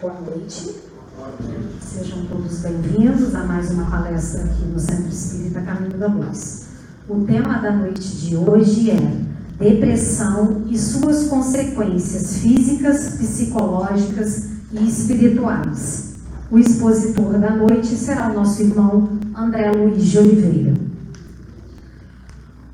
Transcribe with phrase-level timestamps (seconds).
[0.00, 0.76] Boa noite.
[1.78, 6.68] Sejam todos bem-vindos a mais uma palestra aqui no Centro Espírita Caminho da Luz.
[7.06, 16.14] O tema da noite de hoje é depressão e suas consequências físicas, psicológicas e espirituais.
[16.50, 20.72] O expositor da noite será o nosso irmão André Luiz de Oliveira.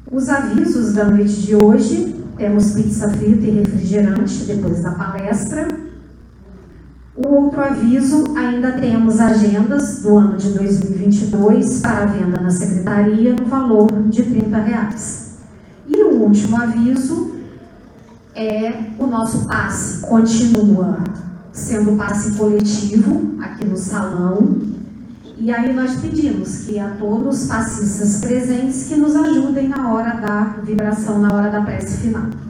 [0.08, 5.85] Os avisos da noite de hoje: temos pizza frita e refrigerante depois da palestra.
[7.28, 13.90] Outro aviso: ainda temos agendas do ano de 2022 para venda na secretaria no valor
[14.08, 15.38] de 30 reais.
[15.88, 17.32] E o último aviso
[18.32, 20.98] é o nosso passe continua
[21.52, 24.60] sendo passe coletivo aqui no salão.
[25.36, 30.14] E aí nós pedimos que a todos os passistas presentes que nos ajudem na hora
[30.14, 32.45] da vibração, na hora da prece final.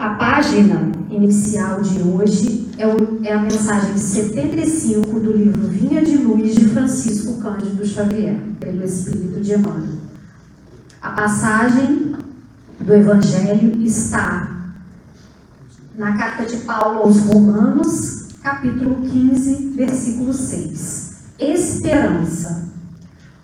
[0.00, 6.16] A página inicial de hoje é, o, é, a mensagem 75 do livro Vinha de
[6.16, 9.98] Luz de Francisco Cândido Xavier, pelo Espírito de Emmanuel.
[11.02, 12.16] A passagem
[12.80, 14.72] do Evangelho está
[15.98, 21.14] na carta de Paulo aos Romanos, capítulo 15, versículo 6.
[21.38, 22.70] Esperança,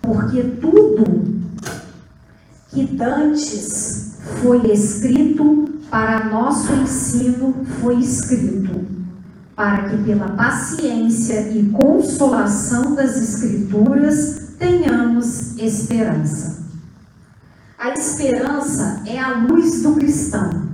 [0.01, 1.05] porque tudo
[2.69, 8.85] que dantes foi escrito para nosso ensino foi escrito,
[9.55, 16.65] para que pela paciência e consolação das Escrituras tenhamos esperança.
[17.77, 20.67] A esperança é a luz do cristão.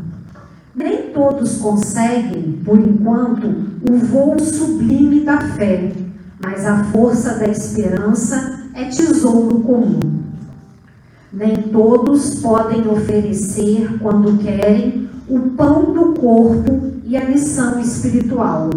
[0.75, 3.45] Nem todos conseguem, por enquanto,
[3.87, 5.91] o voo sublime da fé,
[6.41, 10.23] mas a força da esperança é tesouro comum.
[11.31, 18.69] Nem todos podem oferecer, quando querem, o pão do corpo e a missão espiritual,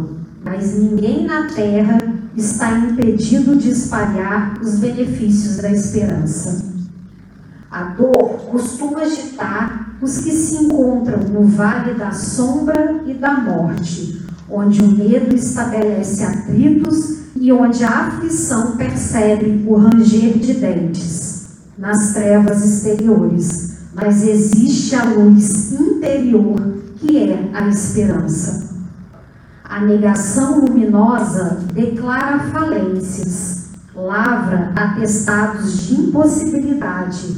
[0.44, 1.98] mas ninguém na terra
[2.36, 6.64] está impedido de espalhar os benefícios da esperança.
[7.70, 14.22] A dor costuma agitar os que se encontram no vale da sombra e da morte,
[14.48, 21.36] onde o medo estabelece atritos e onde a aflição percebe o ranger de dentes
[21.78, 23.65] nas trevas exteriores,
[23.96, 26.60] mas existe a luz interior
[26.98, 28.76] que é a esperança.
[29.64, 37.36] A negação luminosa declara falências, lavra atestados de impossibilidade,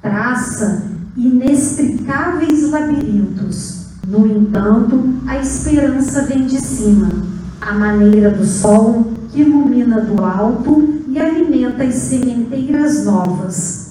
[0.00, 0.84] traça
[1.16, 3.86] inextricáveis labirintos.
[4.06, 7.10] No entanto, a esperança vem de cima,
[7.60, 13.85] à maneira do sol que ilumina do alto e alimenta as sementeiras novas,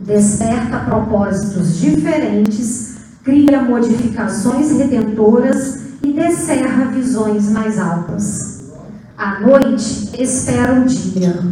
[0.00, 8.72] desperta propósitos diferentes, cria modificações redentoras e descerra visões mais altas.
[9.16, 11.42] A noite espera o dia,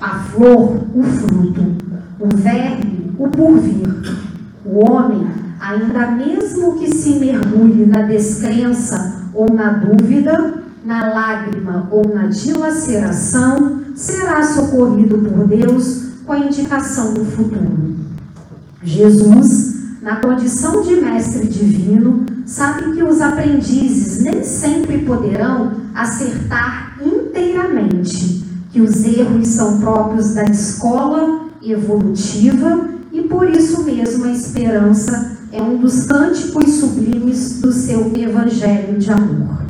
[0.00, 1.76] a flor o fruto,
[2.20, 3.86] o verme o porvir.
[4.64, 5.26] O homem,
[5.60, 13.80] ainda mesmo que se mergulhe na descrença ou na dúvida, na lágrima ou na dilaceração,
[13.94, 17.95] será socorrido por Deus com a indicação do futuro.
[18.86, 28.44] Jesus, na condição de mestre divino, sabe que os aprendizes nem sempre poderão acertar inteiramente,
[28.70, 35.60] que os erros são próprios da escola evolutiva e por isso mesmo a esperança é
[35.60, 39.66] um dos cânticos sublimes do seu evangelho de amor.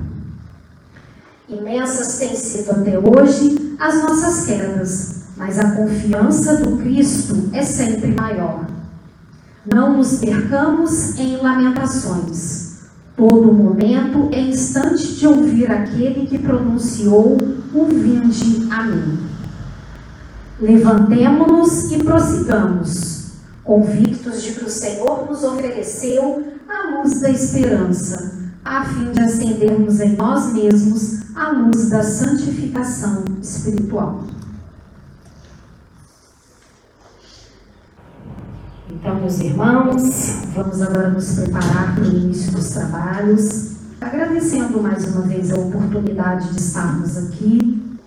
[1.48, 8.12] Imensas têm sido até hoje as nossas quedas, mas a confiança do Cristo é sempre
[8.12, 8.75] maior.
[9.66, 12.76] Não nos percamos em lamentações.
[13.16, 17.36] Todo momento é instante de ouvir aquele que pronunciou
[17.74, 19.18] o vinde a mim.
[20.60, 23.32] Levantemo-nos e prossigamos,
[23.64, 30.00] convictos de que o Senhor nos ofereceu a luz da esperança, a fim de acendermos
[30.00, 34.24] em nós mesmos a luz da santificação espiritual.
[38.98, 40.02] Então, meus irmãos,
[40.54, 46.54] vamos agora nos preparar para o início dos trabalhos, agradecendo mais uma vez a oportunidade
[46.54, 47.98] de estarmos aqui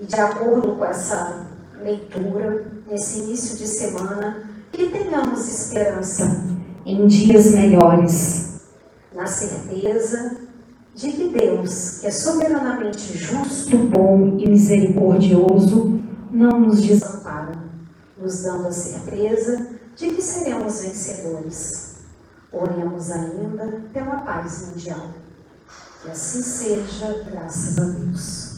[0.00, 1.46] e, de acordo com essa
[1.82, 6.44] leitura, nesse início de semana, que tenhamos esperança
[6.86, 8.60] em dias melhores,
[9.12, 10.36] na certeza
[10.94, 16.00] de que Deus, que é soberanamente justo, bom e misericordioso,
[16.30, 17.66] não nos desampara.
[18.16, 21.96] nos dando a certeza de que seremos vencedores.
[22.52, 25.14] Oremos ainda pela paz mundial.
[26.02, 28.56] Que assim seja, graças a Deus.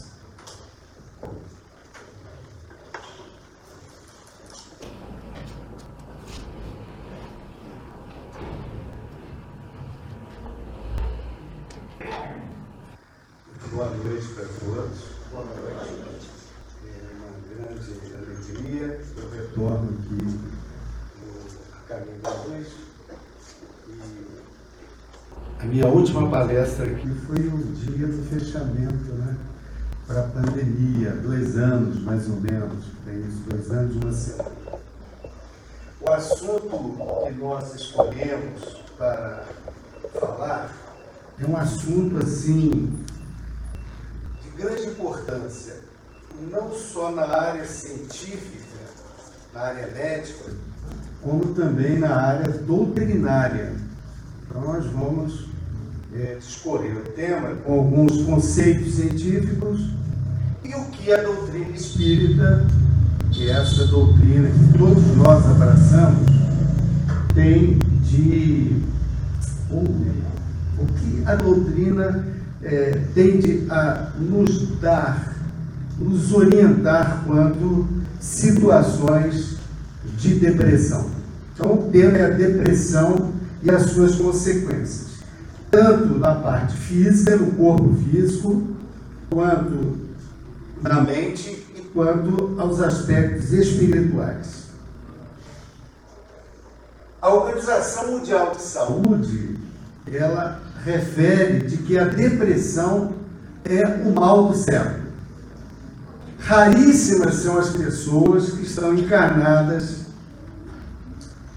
[13.71, 14.99] Boa noite para todos.
[15.31, 16.29] Boa noite.
[16.85, 22.67] É uma grande alegria eu retorno aqui no Caminho da Luz.
[23.87, 24.01] E
[25.59, 29.35] a minha última palestra aqui foi o dia do fechamento, né?
[30.07, 34.59] Para a pandemia, dois anos mais ou menos, tem isso, dois anos e uma semana.
[36.01, 39.43] O assunto que nós escolhemos para
[40.19, 40.71] falar
[41.39, 43.05] é um assunto assim
[44.59, 45.77] grande importância,
[46.51, 48.77] não só na área científica,
[49.53, 50.51] na área médica,
[51.21, 53.73] como também na área doutrinária.
[54.43, 55.48] Então, nós vamos
[56.15, 59.89] é, discorrer o tema com alguns conceitos científicos
[60.63, 62.65] e o que a doutrina espírita,
[63.31, 66.29] que é essa doutrina que todos nós abraçamos,
[67.33, 68.81] tem de.
[69.71, 72.25] o, o que a doutrina
[72.63, 75.35] é, tende a nos dar,
[75.97, 77.87] nos orientar quanto
[78.19, 79.57] situações
[80.17, 81.09] de depressão.
[81.53, 83.31] Então, o tema é a depressão
[83.63, 85.08] e as suas consequências,
[85.71, 88.63] tanto na parte física, no corpo físico,
[89.29, 89.97] quanto
[90.81, 94.69] na mente e quanto aos aspectos espirituais.
[97.21, 99.57] A Organização Mundial de Saúde,
[100.07, 103.13] ela refere de que a depressão
[103.65, 105.09] é o mal do século.
[106.39, 110.05] Raríssimas são as pessoas que estão encarnadas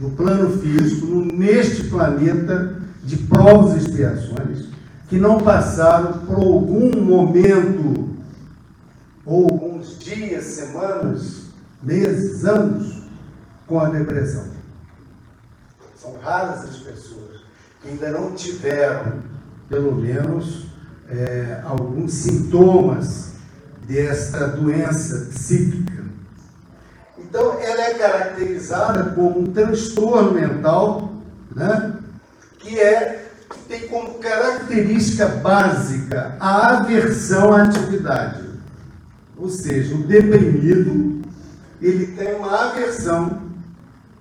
[0.01, 4.69] no plano físico, neste planeta de provas e expiações,
[5.09, 8.17] que não passaram por algum momento,
[9.25, 11.43] ou alguns dias, semanas,
[11.83, 13.03] meses, anos,
[13.67, 14.47] com a depressão.
[15.97, 17.23] São raras as pessoas
[17.85, 19.21] ainda não tiveram,
[19.69, 20.67] pelo menos,
[21.09, 23.33] é, alguns sintomas
[23.87, 26.05] desta doença psíquica.
[27.19, 31.13] Então, ela é caracterizada como um transtorno mental,
[31.55, 31.99] né,
[32.63, 33.29] que é
[33.69, 38.43] tem como característica básica a aversão à atividade.
[39.37, 41.21] Ou seja, o deprimido,
[41.81, 43.43] ele tem uma aversão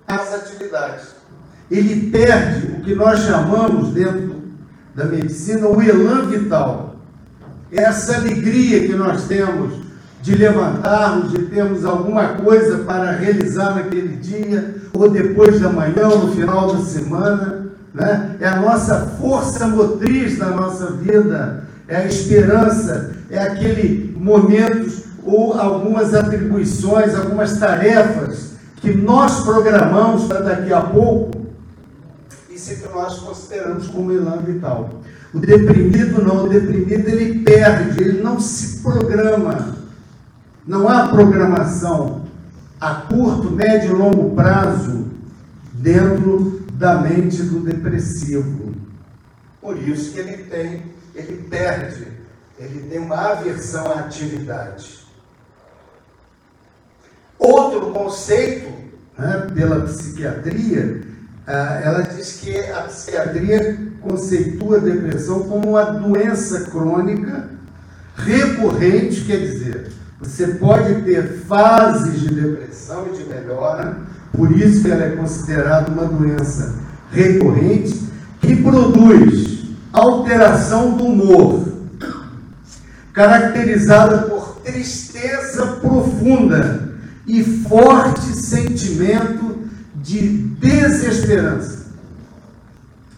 [0.06, 1.22] às atividades
[1.72, 4.42] ele perde o que nós chamamos dentro
[4.94, 6.98] da medicina o elan vital.
[7.72, 9.80] Essa alegria que nós temos
[10.22, 16.28] de levantarmos, de termos alguma coisa para realizar naquele dia, ou depois da manhã, ou
[16.28, 18.36] no final da semana, né?
[18.40, 25.54] é a nossa força motriz da nossa vida, é a esperança, é aquele momento ou
[25.54, 31.42] algumas atribuições, algumas tarefas que nós programamos para daqui a pouco
[32.62, 34.90] isso que nós consideramos como elan vital.
[35.34, 39.76] O deprimido não, o deprimido ele perde, ele não se programa.
[40.68, 42.22] Não há programação
[42.80, 45.08] a curto, médio e longo prazo
[45.74, 48.74] dentro da mente do depressivo.
[49.62, 50.84] Por isso que ele tem,
[51.14, 52.08] ele perde,
[52.58, 55.06] ele tem uma aversão à atividade.
[57.38, 58.72] Outro conceito
[59.18, 61.04] né, pela psiquiatria
[61.46, 67.50] ah, ela diz que a psiquiatria conceitua a depressão como uma doença crônica
[68.16, 74.00] recorrente, quer dizer, você pode ter fases de depressão e de melhora,
[74.32, 76.76] por isso ela é considerada uma doença
[77.12, 78.10] recorrente,
[78.40, 81.68] que produz alteração do humor,
[83.14, 86.92] caracterizada por tristeza profunda
[87.28, 91.88] e forte sentimento de desesperança.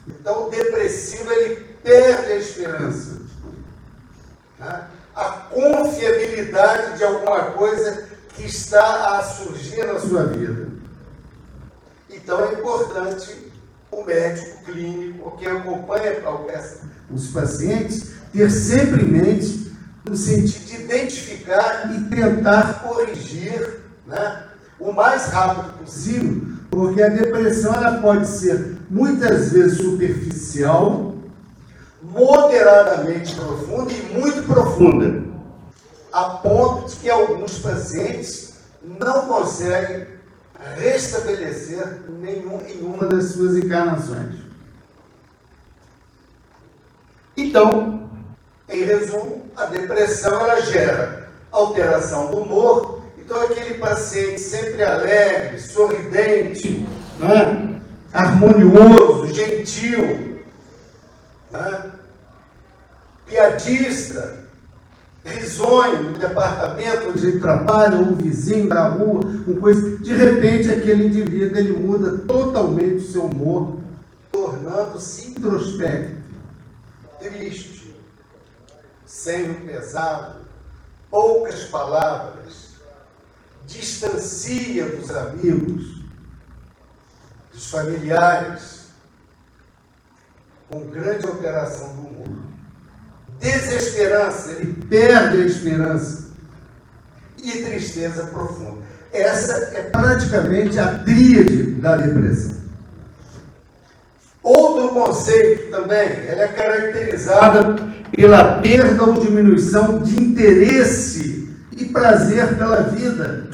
[0.08, 3.22] Então, o depressivo ele perde a esperança,
[4.58, 4.90] tá?
[5.16, 8.06] a confiabilidade de alguma coisa
[8.36, 10.73] que está a surgir na sua vida.
[12.24, 13.52] Então, é importante
[13.92, 16.18] o médico clínico, que acompanha
[17.12, 19.72] os pacientes, ter sempre em mente
[20.04, 24.44] no sentido de identificar e tentar corrigir né,
[24.80, 31.14] o mais rápido possível porque a depressão ela pode ser muitas vezes superficial,
[32.02, 35.24] moderadamente profunda e muito profunda,
[36.12, 40.08] a ponto de que alguns pacientes não conseguem
[40.76, 44.36] restabelecer nenhum, em uma das suas encarnações.
[47.36, 48.10] Então,
[48.70, 53.02] em resumo, a depressão ela gera alteração do humor.
[53.18, 56.88] Então, aquele paciente sempre alegre, sorridente,
[57.20, 57.82] né?
[58.12, 60.44] harmonioso, gentil,
[61.52, 61.92] né?
[63.26, 64.43] piadista,
[65.26, 69.98] risonho no departamento trabalha, ou um vizinho da rua, uma coisa.
[69.98, 73.80] De repente, aquele indivíduo ele muda totalmente o seu humor,
[74.32, 76.22] tornando-se introspecto,
[77.20, 77.96] triste,
[79.06, 80.42] senho pesado,
[81.10, 82.74] poucas palavras,
[83.66, 86.04] distancia dos amigos,
[87.54, 88.88] dos familiares,
[90.70, 92.53] com grande alteração do humor
[93.44, 96.30] desesperança, ele perde a esperança
[97.44, 98.82] e tristeza profunda.
[99.12, 102.56] Essa é praticamente a tríade da depressão.
[104.42, 107.76] Outro conceito também, ela é caracterizada
[108.16, 113.50] pela perda ou diminuição de interesse e prazer pela vida,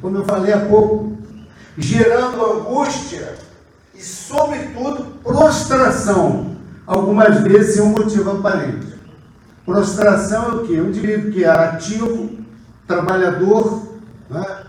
[0.00, 1.18] como eu falei há pouco,
[1.76, 3.34] gerando angústia
[3.94, 8.93] e, sobretudo, prostração, algumas vezes sem um motivo aparente.
[9.64, 10.80] Prostração é o quê?
[10.80, 12.38] Um indivíduo que era ativo,
[12.86, 14.66] trabalhador, né?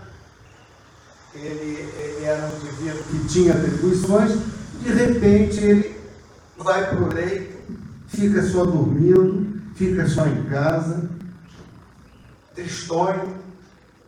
[1.34, 4.32] ele, ele era um indivíduo que tinha atribuições,
[4.80, 6.00] de repente ele
[6.56, 7.56] vai para o leito,
[8.08, 11.10] fica só dormindo, fica só em casa,
[12.54, 13.36] tristonho,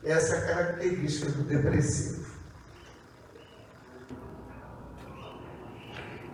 [0.02, 2.26] essa é a característica do depressivo.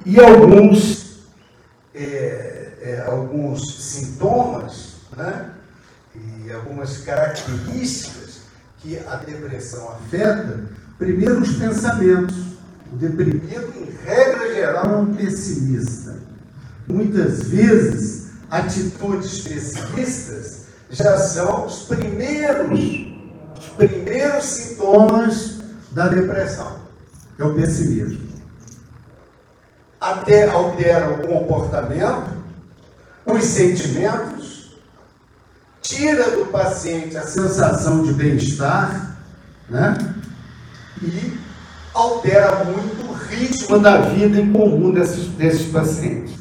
[0.07, 1.27] E alguns
[1.95, 5.51] é, é, alguns sintomas né,
[6.15, 8.41] e algumas características
[8.79, 10.65] que a depressão afeta.
[10.99, 12.37] Primeiro, os pensamentos.
[12.93, 16.17] O deprimido, em regra geral, é um pessimista.
[16.87, 22.79] Muitas vezes, atitudes pessimistas já são os primeiros,
[23.59, 25.61] os primeiros sintomas
[25.91, 26.79] da depressão.
[27.39, 28.29] É o pessimismo.
[29.99, 32.34] Até altera o comportamento,
[33.27, 34.77] os sentimentos,
[35.81, 39.19] tira do paciente a sensação de bem-estar,
[39.69, 39.97] né?
[41.03, 41.39] E
[41.93, 46.35] altera muito o ritmo da vida em comum desses, desses pacientes.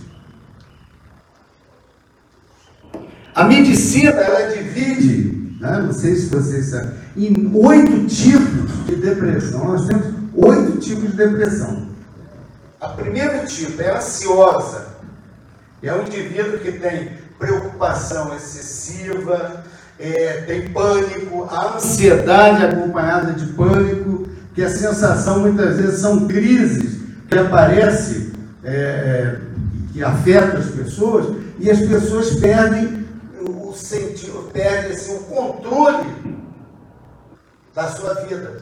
[3.36, 5.80] A medicina ela divide, né?
[5.80, 9.66] não sei se vocês sabem, em oito tipos de depressão.
[9.66, 11.88] Nós temos oito tipos de depressão.
[12.80, 14.93] A primeiro tipo é ansiosa,
[15.88, 19.64] é um indivíduo que tem preocupação excessiva,
[20.00, 27.02] é, tem pânico, a ansiedade acompanhada de pânico, que a sensação muitas vezes são crises
[27.28, 28.32] que aparecem,
[28.64, 29.40] é, é,
[29.92, 33.06] que afetam as pessoas, e as pessoas perdem
[33.42, 36.08] o sentido, perdem assim, o controle
[37.76, 38.62] da sua vida.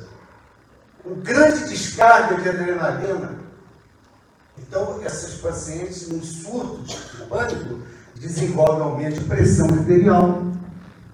[1.05, 3.40] Um grande descarga de adrenalina
[4.58, 6.96] então, esses pacientes, em surto de
[7.27, 7.79] pânico,
[8.15, 10.43] desenvolvem aumento de pressão arterial,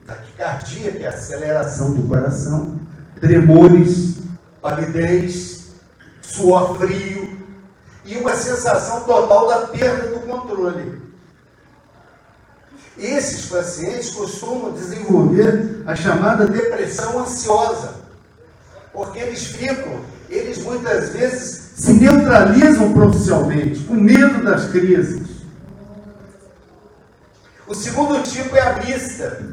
[0.06, 2.80] taquicardia, que é a aceleração do coração,
[3.20, 4.18] tremores,
[4.62, 5.68] palidez,
[6.22, 7.38] suor frio
[8.06, 11.02] e uma sensação total da perda do controle.
[12.98, 17.96] Esses pacientes costumam desenvolver a chamada depressão ansiosa,
[18.92, 25.28] porque eles ficam, eles muitas vezes se neutralizam profissionalmente, com medo das crises.
[27.68, 29.46] O segundo tipo é a mista.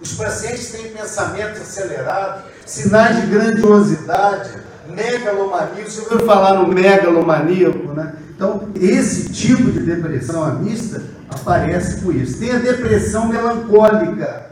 [0.00, 4.50] Os pacientes têm pensamentos acelerados, sinais de grandiosidade,
[4.88, 5.84] megalomania.
[5.84, 8.14] Você ouviu falar no megalomaníaco, né?
[8.34, 12.40] Então, esse tipo de depressão amista aparece com isso.
[12.40, 14.46] Tem a depressão melancólica,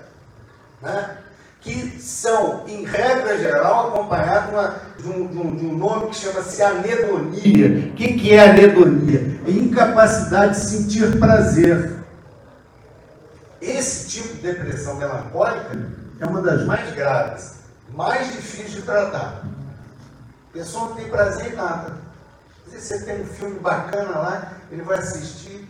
[0.80, 1.10] né?
[1.60, 6.62] Que são, em regra geral, acompanhados de um, de, um, de um, nome que chama-se
[6.62, 7.88] anedonia.
[7.88, 9.40] O que, que é anedonia?
[9.46, 11.98] É incapacidade de sentir prazer.
[13.60, 15.76] Esse tipo de depressão melancólica
[16.20, 17.54] é uma das mais graves,
[17.92, 19.42] mais difíceis de tratar.
[20.48, 21.96] A pessoa não tem prazer em nada.
[22.68, 25.68] Se você tem um filme bacana lá, ele vai assistir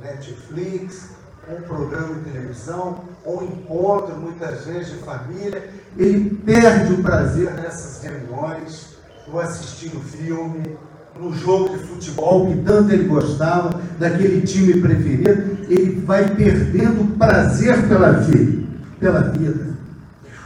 [0.00, 1.15] Netflix,
[1.48, 7.52] um programa de televisão, ou um encontro, muitas vezes, de família, ele perde o prazer
[7.54, 8.96] nessas reuniões,
[9.28, 10.76] no assistir o filme,
[11.18, 17.16] no jogo de futebol que tanto ele gostava, daquele time preferido, ele vai perdendo o
[17.16, 18.68] prazer pela vida,
[19.00, 19.76] pela vida.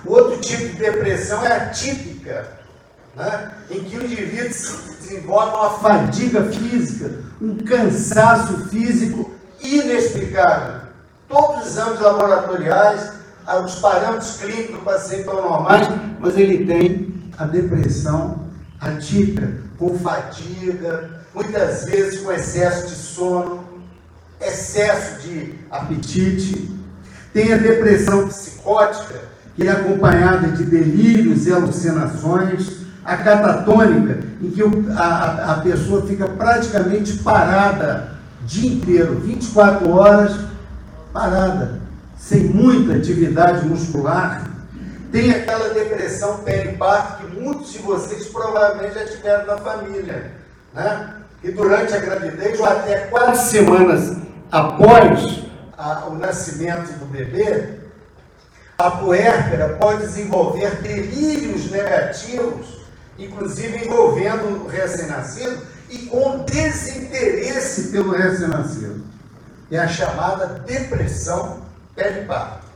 [0.06, 2.48] Outro tipo de depressão é atípica,
[3.16, 3.50] né?
[3.70, 9.30] em que o indivíduo se desenvolve uma fadiga física, um cansaço físico
[9.62, 10.79] inexplicável.
[11.30, 13.12] Todos os exames laboratoriais,
[13.64, 15.86] os parâmetros clínicos do paciente estão normais,
[16.18, 18.46] mas ele tem a depressão
[18.80, 23.64] atípica, com fadiga, muitas vezes com excesso de sono,
[24.40, 26.68] excesso de apetite.
[27.32, 29.20] Tem a depressão psicótica,
[29.54, 32.80] que é acompanhada de delírios e alucinações.
[33.04, 34.62] A catatônica, em que
[34.96, 40.50] a, a pessoa fica praticamente parada o dia inteiro, 24 horas
[41.12, 41.80] parada,
[42.18, 44.48] sem muita atividade muscular.
[45.10, 50.32] Tem aquela depressão periparto que muitos de vocês provavelmente já tiveram na família,
[50.72, 51.14] né?
[51.42, 54.16] E durante a gravidez ou até quatro semanas
[54.52, 55.40] após
[55.76, 57.80] a, o nascimento do bebê,
[58.78, 62.80] a puérpera pode desenvolver delírios negativos,
[63.18, 69.04] inclusive envolvendo o recém-nascido e com desinteresse pelo recém-nascido.
[69.70, 71.62] É a chamada depressão
[71.94, 72.66] periparto.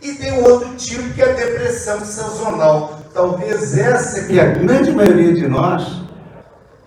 [0.00, 3.00] E tem um outro tipo que é a depressão sazonal.
[3.12, 6.02] Talvez essa que a grande maioria de nós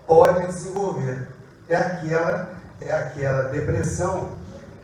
[0.06, 1.28] pode desenvolver.
[1.68, 4.30] É aquela, é aquela depressão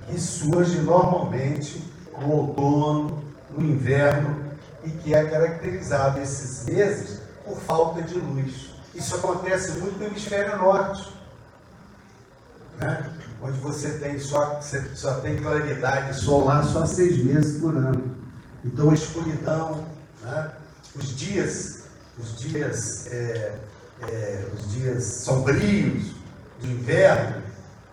[0.07, 1.83] que surge normalmente
[2.21, 4.51] no outono, no inverno
[4.85, 8.71] e que é caracterizado esses meses por falta de luz.
[8.95, 11.13] Isso acontece muito no hemisfério norte,
[12.79, 13.05] né?
[13.43, 18.17] Onde você tem só, você só tem claridade solar só seis meses por ano.
[18.65, 19.87] Então a escuridão,
[20.23, 20.51] né?
[20.95, 21.85] os dias,
[22.19, 23.59] os dias, é,
[24.03, 26.13] é, os dias sombrios
[26.61, 27.43] do inverno,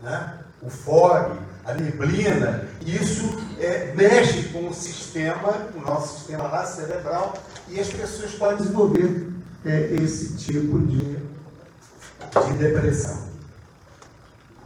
[0.01, 0.33] né?
[0.61, 7.33] o fog, a neblina, isso é, mexe com o sistema, o nosso sistema lá cerebral,
[7.69, 9.31] e as pessoas podem desenvolver
[9.65, 13.26] é, esse tipo de, de depressão.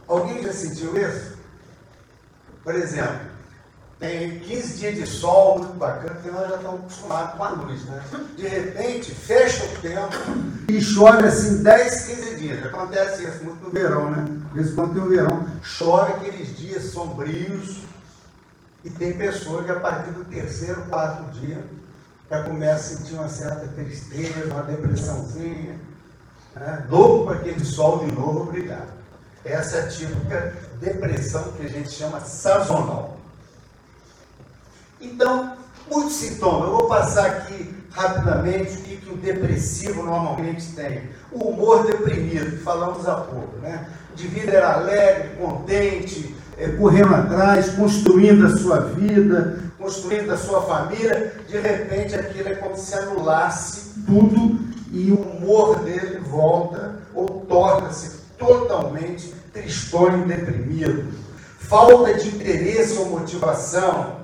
[0.08, 1.38] Alguém já sentiu isso?
[2.62, 3.32] Por exemplo,
[4.02, 7.84] tem 15 dias de sol, muito bacana, porque nós já estamos acostumados com a luz,
[7.84, 8.04] né?
[8.36, 10.16] De repente, fecha o tempo
[10.68, 12.66] e chove assim 10, 15 dias.
[12.66, 14.26] Acontece isso muito no verão, né?
[14.50, 17.82] Às vezes quando tem o verão, chove aqueles dias sombrios
[18.84, 21.64] e tem pessoas que a partir do terceiro, quarto dia
[22.28, 25.78] já começa a sentir uma certa tristeza, uma depressãozinha,
[26.56, 26.86] né?
[26.88, 29.01] louco para aquele sol de novo brilhar.
[29.44, 33.16] Essa é a típica depressão que a gente chama sazonal.
[35.00, 35.56] Então,
[35.90, 36.68] muitos sintomas.
[36.68, 41.10] Eu vou passar aqui rapidamente o que, que o depressivo normalmente tem.
[41.32, 43.88] O humor deprimido, falamos há pouco, né?
[44.14, 50.62] De vida era alegre, contente, é, correndo atrás, construindo a sua vida, construindo a sua
[50.62, 51.34] família.
[51.48, 54.60] De repente, aquilo é como se anulasse tudo
[54.92, 61.12] e o humor dele volta ou torna-se totalmente tristonho e deprimido.
[61.58, 64.22] Falta de interesse ou motivação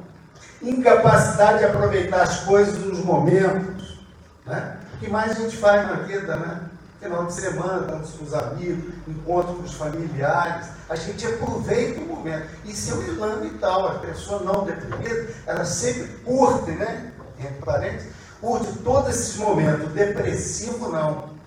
[0.62, 3.98] incapacidade de aproveitar as coisas nos momentos.
[4.44, 4.76] Né?
[4.94, 6.62] O que mais a gente faz na vida, né?
[7.00, 12.07] Final de semana, estamos com os amigos, encontro com os familiares, a gente aproveita o
[12.07, 12.48] momento.
[12.64, 13.87] Isso é um elan vital.
[13.87, 17.12] A pessoa não deprimida, ela sempre curte, né?
[17.38, 18.09] Entre parênteses,
[18.40, 19.92] curte todos esses momentos.
[19.92, 21.38] depressivo, não.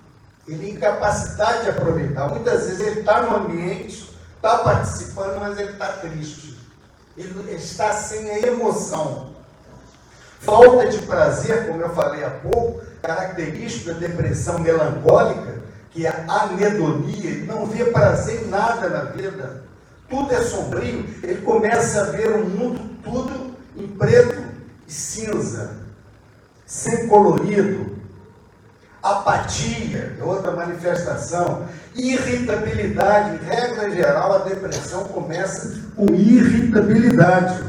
[0.51, 2.29] Ele incapacitado de aproveitar.
[2.29, 6.51] Muitas vezes ele está no ambiente, está participando, mas ele está triste
[7.17, 9.31] ele está sem a emoção.
[10.39, 15.61] Falta de prazer, como eu falei há pouco, característica da depressão melancólica,
[15.91, 19.63] que é a anedonia, ele não vê prazer em nada na vida.
[20.09, 24.41] Tudo é sombrio, ele começa a ver o mundo tudo em preto
[24.87, 25.77] e cinza,
[26.65, 27.90] sem colorido.
[29.01, 31.67] Apatia, é outra manifestação.
[31.95, 37.63] Irritabilidade, em regra geral, a depressão começa com irritabilidade.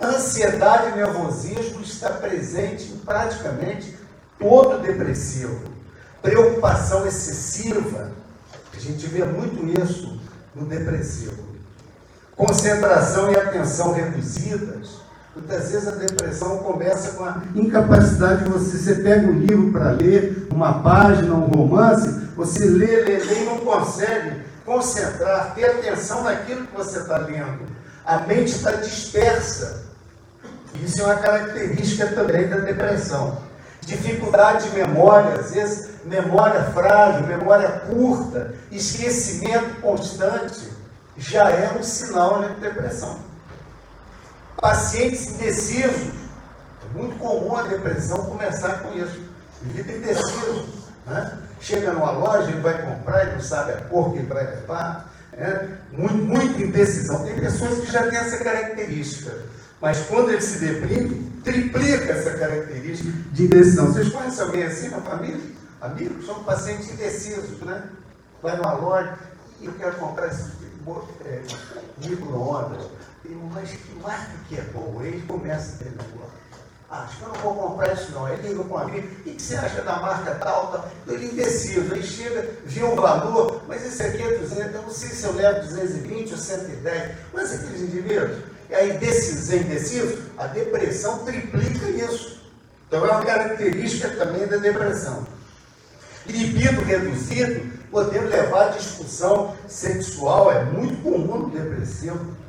[0.00, 3.94] Ansiedade e nervosismo está presente em praticamente
[4.38, 5.60] todo depressivo.
[6.22, 8.10] Preocupação excessiva,
[8.74, 10.18] a gente vê muito isso
[10.54, 11.50] no depressivo.
[12.34, 14.99] Concentração e atenção reduzidas.
[15.34, 19.92] Muitas vezes a depressão começa com a incapacidade de você, você pega um livro para
[19.92, 26.24] ler, uma página, um romance, você lê, lê, lê e não consegue concentrar, ter atenção
[26.24, 27.60] naquilo que você está lendo.
[28.04, 29.84] A mente está dispersa.
[30.82, 33.38] Isso é uma característica também da depressão.
[33.82, 40.72] Dificuldade de memória, às vezes memória frágil, memória curta, esquecimento constante,
[41.16, 43.29] já é um sinal de depressão.
[44.60, 46.12] Pacientes indecisos,
[46.92, 49.20] muito comum a depressão começar com isso.
[49.62, 50.68] Ele fica indeciso.
[51.06, 51.38] Né?
[51.60, 55.10] Chega numa loja, ele vai comprar, ele não sabe a cor que vai levar.
[55.32, 55.78] Né?
[55.92, 57.24] Muito, muita indecisão.
[57.24, 59.32] Tem pessoas que já têm essa característica.
[59.80, 63.86] Mas quando ele se deprime, triplica essa característica de indecisão.
[63.86, 65.40] Vocês conhecem alguém assim na família?
[65.80, 66.26] Amigos?
[66.26, 67.84] São pacientes indecisos, né?
[68.42, 69.18] Vai numa loja
[69.60, 70.60] e eu quero comprar esse
[71.24, 71.42] é,
[73.24, 75.04] Mas que marca que é boa?
[75.04, 76.40] Ele começa a ter negócio.
[76.90, 78.26] Ah, acho que eu não vou comprar isso não.
[78.26, 80.72] Aí liga com um amigo, o que você acha da marca tal?
[80.72, 80.90] tal?
[81.06, 85.10] Ele indeciso, aí chega, vê o valor, mas esse aqui é 200, eu não sei
[85.10, 91.24] se eu levo 220 ou 110, mas aqueles indivíduos, e aí indeciso, indeciso, a depressão
[91.24, 92.40] triplica isso.
[92.88, 95.24] Então é uma característica também da depressão.
[96.26, 102.39] Libido reduzido, podemos levar a discussão sexual, é muito comum no depressivo.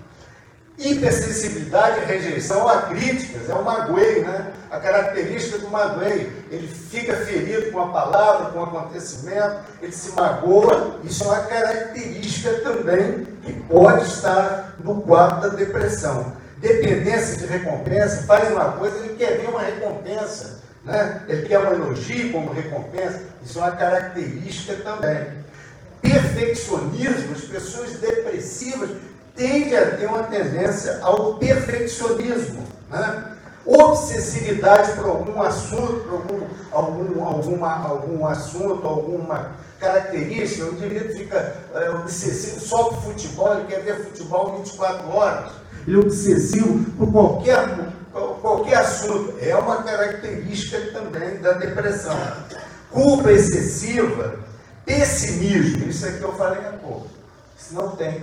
[0.84, 4.52] Hipersensibilidade e rejeição a críticas, é o magoei, né?
[4.72, 6.32] A característica do magoei.
[6.50, 11.00] Ele fica ferido com a palavra, com o acontecimento, ele se magoa.
[11.04, 16.34] Isso é uma característica também que pode estar no quadro da depressão.
[16.58, 20.62] Dependência de recompensa, faz uma coisa, ele quer ver uma recompensa.
[20.84, 21.22] Né?
[21.28, 23.22] Ele quer um elogio como recompensa.
[23.46, 25.28] Isso é uma característica também.
[26.02, 28.90] Perfeccionismo, as pessoas depressivas
[29.36, 33.32] tende a ter uma tendência ao perfeccionismo, né?
[33.66, 41.56] obsessividade por algum assunto, por algum, algum, alguma, algum assunto, alguma característica, o indivíduo fica
[41.74, 45.52] é, obsessivo só por futebol, ele quer ver futebol 24 horas,
[45.88, 47.80] ele é obsessivo por qualquer,
[48.42, 52.16] qualquer assunto, é uma característica também da depressão.
[52.92, 54.40] Culpa excessiva,
[54.86, 57.08] pessimismo, isso é que eu falei há pouco,
[57.58, 58.22] se não tem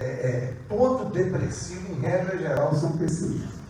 [0.00, 3.60] é, é, todo depressivo, em regra geral, são pessimistas.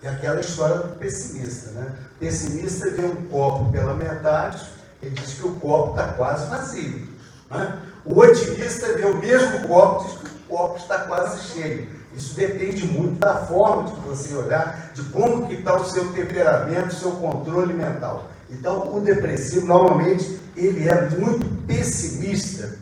[0.00, 1.92] É aquela história do pessimista, né?
[2.14, 4.64] O pessimista vê um copo pela metade,
[5.02, 7.08] ele diz que o copo está quase vazio.
[7.50, 7.82] Né?
[8.04, 11.88] O otimista vê o mesmo copo e diz que o copo está quase cheio.
[12.14, 16.88] Isso depende muito da forma de você olhar, de como que está o seu temperamento,
[16.88, 18.30] o seu controle mental.
[18.48, 22.77] Então, o depressivo, normalmente, ele é muito pessimista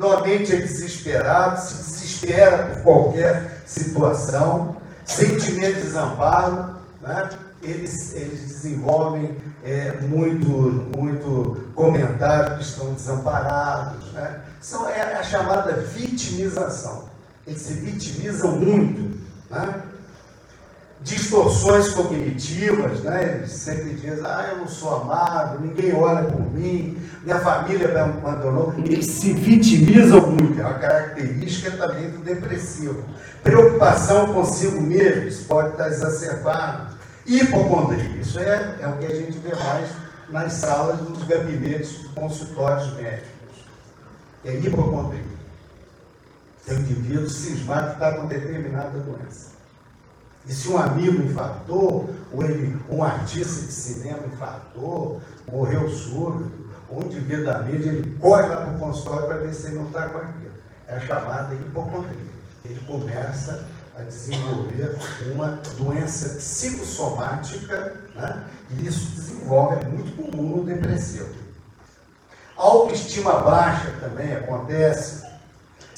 [0.00, 7.28] Normalmente é desesperado, se desespera por qualquer situação, sentimento de desamparo, né?
[7.62, 10.48] eles, eles desenvolvem é, muito,
[10.96, 14.10] muito comentário que estão desamparados.
[14.14, 14.40] Né?
[14.58, 17.04] São, é a chamada vitimização.
[17.46, 19.20] Eles se vitimizam muito.
[19.50, 19.82] Né?
[21.02, 23.36] Distorções cognitivas, né?
[23.36, 27.98] Ele sempre diz, ah, eu não sou amado, ninguém olha por mim, minha família me
[27.98, 28.74] abandonou.
[28.78, 33.02] Eles se vitimizam muito, é uma característica também do depressivo.
[33.42, 36.98] Preocupação consigo mesmo, isso pode estar exacerbado.
[37.26, 39.88] Hipocondria, isso é, é o que a gente vê mais
[40.28, 43.30] nas salas dos gabinetes consultórios médicos.
[44.44, 45.30] É hipocondria.
[46.66, 49.59] É o indivíduo cismado que está com determinada doença.
[50.46, 56.50] E se um amigo infartou, ou ele, um artista de cinema infartou, morreu surdo,
[56.88, 59.76] ou um indivíduo da mídia, ele corre lá para o consultório para ver se ele
[59.76, 60.50] não está com aquilo.
[60.88, 62.30] É chamada hipocondria.
[62.64, 64.96] Ele começa a desenvolver
[65.32, 68.44] uma doença psicossomática, né?
[68.70, 71.28] e isso desenvolve, é muito comum no depressivo.
[72.56, 75.24] Autoestima baixa também acontece,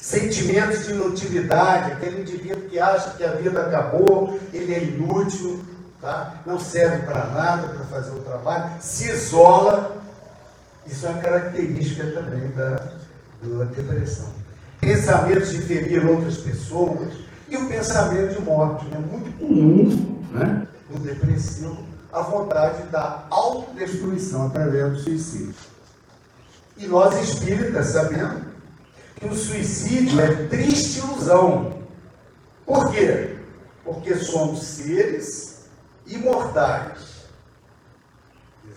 [0.03, 5.65] sentimentos de inutilidade, aquele indivíduo que acha que a vida acabou, ele é inútil,
[6.01, 6.43] tá?
[6.45, 10.03] não serve para nada para fazer o trabalho, se isola.
[10.85, 12.71] Isso é uma característica também da,
[13.43, 14.27] da depressão.
[14.81, 17.13] Pensamentos de ferir outras pessoas
[17.49, 18.85] e o pensamento de morte.
[18.93, 21.79] É muito comum né, no depressivo
[22.13, 25.55] a vontade da autodestruição através do suicídio.
[26.77, 28.52] E nós espíritas sabemos
[29.23, 31.79] que o suicídio é triste ilusão.
[32.67, 33.39] Por quê?
[33.85, 35.67] Porque somos seres
[36.05, 37.23] imortais.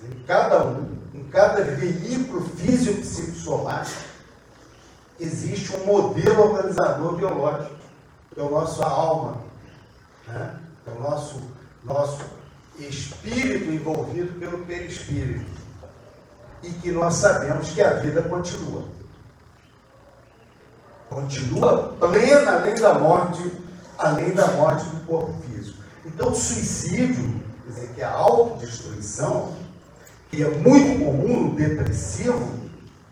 [0.04, 4.04] Em cada um, em cada veículo físico-psicossomático,
[5.20, 7.76] existe um modelo organizador biológico,
[8.32, 9.42] que é o nosso alma,
[10.28, 10.60] né?
[10.86, 11.42] é o nosso,
[11.84, 12.24] nosso
[12.78, 15.66] espírito envolvido pelo perispírito.
[16.62, 18.84] E que nós sabemos que a vida continua
[21.16, 23.52] continua plena além da morte,
[23.98, 25.78] além da morte do corpo físico.
[26.06, 29.56] Então, o suicídio, quer dizer, que é a autodestruição,
[30.30, 32.60] que é muito comum no depressivo,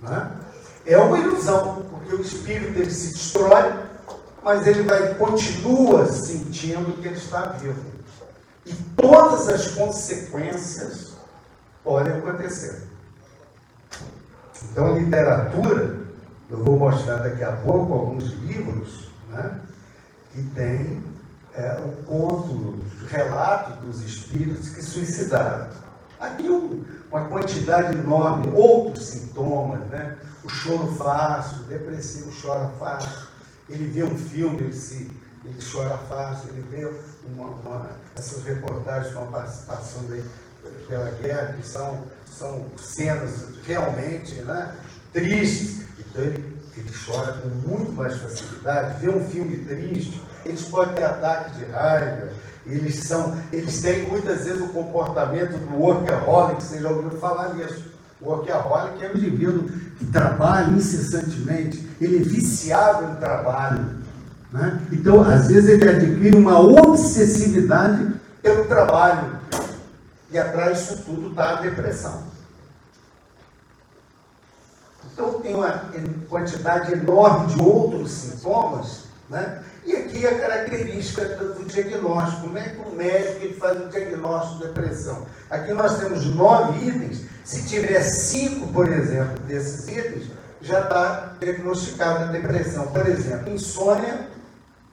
[0.01, 0.31] né,
[0.85, 3.73] é uma ilusão, porque o espírito ele se destrói,
[4.43, 7.81] mas ele vai continua sentindo que ele está vivo.
[8.65, 11.13] E todas as consequências
[11.81, 12.83] podem acontecer.
[14.71, 16.02] Então, literatura,
[16.49, 19.59] eu vou mostrar daqui a pouco alguns livros, né,
[20.31, 21.03] que tem
[21.53, 25.69] é, um conto, relato dos espíritos que suicidaram.
[26.19, 30.17] Aqui um, uma quantidade enorme, outros sintomas, né?
[30.43, 33.27] o choro fácil, o depressivo chora fácil,
[33.69, 35.09] ele vê um filme, ele, se,
[35.45, 36.91] ele chora fácil, ele vê
[37.25, 40.23] uma, uma, essas reportagens que estão passando aí
[40.87, 44.75] pela guerra, que são, são cenas realmente né,
[45.13, 45.82] tristes.
[46.13, 46.43] Então ele,
[47.05, 52.29] chora com muito mais facilidade, vê um filme triste, eles podem ter ataque de raiva,
[52.67, 57.91] eles são, eles têm muitas vezes o comportamento do workaholic, vocês já ouviram falar nisso.
[58.21, 59.63] O workaholic é um indivíduo
[59.97, 63.85] que trabalha incessantemente, ele é viciado em trabalho.
[64.51, 64.81] Né?
[64.91, 69.39] Então, às vezes, ele adquire uma obsessividade pelo trabalho.
[70.31, 72.32] E atrás disso tudo está a depressão.
[75.13, 75.85] Então, tem uma
[76.29, 79.63] quantidade enorme de outros sintomas né?
[79.85, 84.61] E aqui a característica do diagnóstico, como é que o médico ele faz o diagnóstico
[84.61, 85.25] de depressão?
[85.49, 90.27] Aqui nós temos nove itens, se tiver cinco, por exemplo, desses itens,
[90.61, 92.87] já está diagnosticada a depressão.
[92.87, 94.29] Por exemplo, insônia,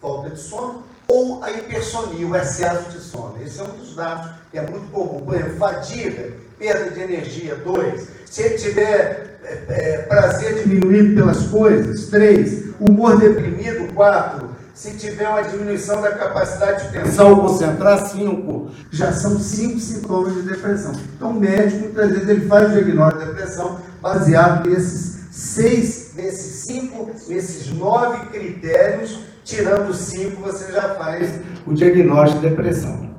[0.01, 3.37] falta de sono, ou a hipersonia, o excesso de sono.
[3.41, 5.21] Esse é um dos dados que é muito comum.
[5.21, 8.09] Por exemplo, fadiga, perda de energia, dois.
[8.27, 12.71] Se ele tiver é, é, prazer diminuído pelas coisas, três.
[12.81, 18.71] Humor deprimido, quatro se tiver uma diminuição da capacidade de pensar ou concentrar, cinco.
[18.91, 20.93] Já são cinco sintomas de depressão.
[21.15, 26.65] Então, o médico, muitas vezes, ele faz o diagnóstico de depressão baseado nesses seis, nesses
[26.65, 31.29] cinco, nesses nove critérios, tirando cinco, você já faz
[31.67, 33.10] o diagnóstico de depressão.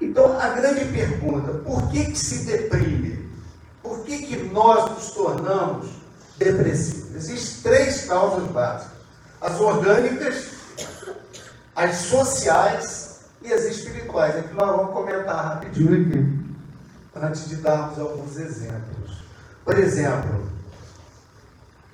[0.00, 3.30] Então, a grande pergunta, por que, que se deprime?
[3.82, 5.88] Por que, que nós nos tornamos
[6.38, 7.14] depressivos?
[7.16, 8.92] Existem três causas básicas.
[9.40, 10.50] As orgânicas,
[11.74, 14.36] as sociais e as espirituais.
[14.36, 16.40] É que nós vamos comentar rapidinho aqui,
[17.14, 19.22] antes de darmos alguns exemplos.
[19.64, 20.50] Por exemplo,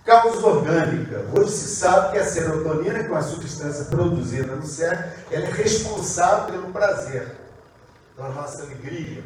[0.04, 1.24] causa orgânica.
[1.34, 5.50] Hoje se sabe que a serotonina, que é uma substância produzida no cérebro, ela é
[5.50, 7.45] responsável pelo prazer,
[8.16, 9.22] pela nossa alegria,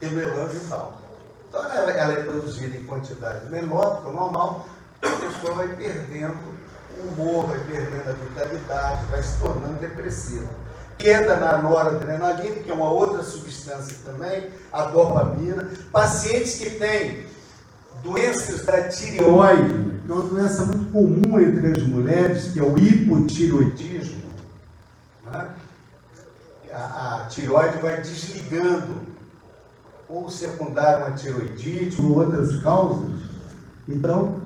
[0.00, 1.00] pelo elan vital.
[1.48, 4.66] Então ela, ela é produzida em quantidade menor que o normal,
[5.02, 6.54] a pessoa vai perdendo
[6.98, 10.48] o humor vai perdendo a vitalidade, vai se tornando depressivo.
[10.98, 15.68] Queda na noradrenalina, que é uma outra substância também, a dopamina.
[15.90, 17.26] Pacientes que têm
[18.02, 22.78] doenças da tireoide, que é uma doença muito comum entre as mulheres, que é o
[22.78, 24.23] hipotiroidismo.
[26.74, 29.02] A, a tireoide vai desligando,
[30.08, 33.20] ou secundário uma tiroidite, ou outras causas.
[33.88, 34.42] Então,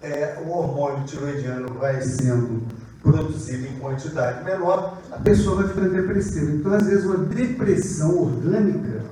[0.00, 2.62] é, o hormônio tiroidiano vai sendo
[3.02, 6.52] produzido em quantidade menor, a pessoa vai ficando depressiva.
[6.52, 9.02] Então, às vezes, uma depressão orgânica,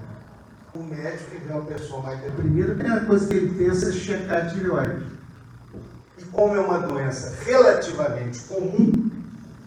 [0.74, 3.92] o médico que vê uma pessoa mais deprimida, a primeira coisa que ele pensa é
[3.92, 5.04] checar a tireoide.
[6.18, 9.10] E como é uma doença relativamente comum,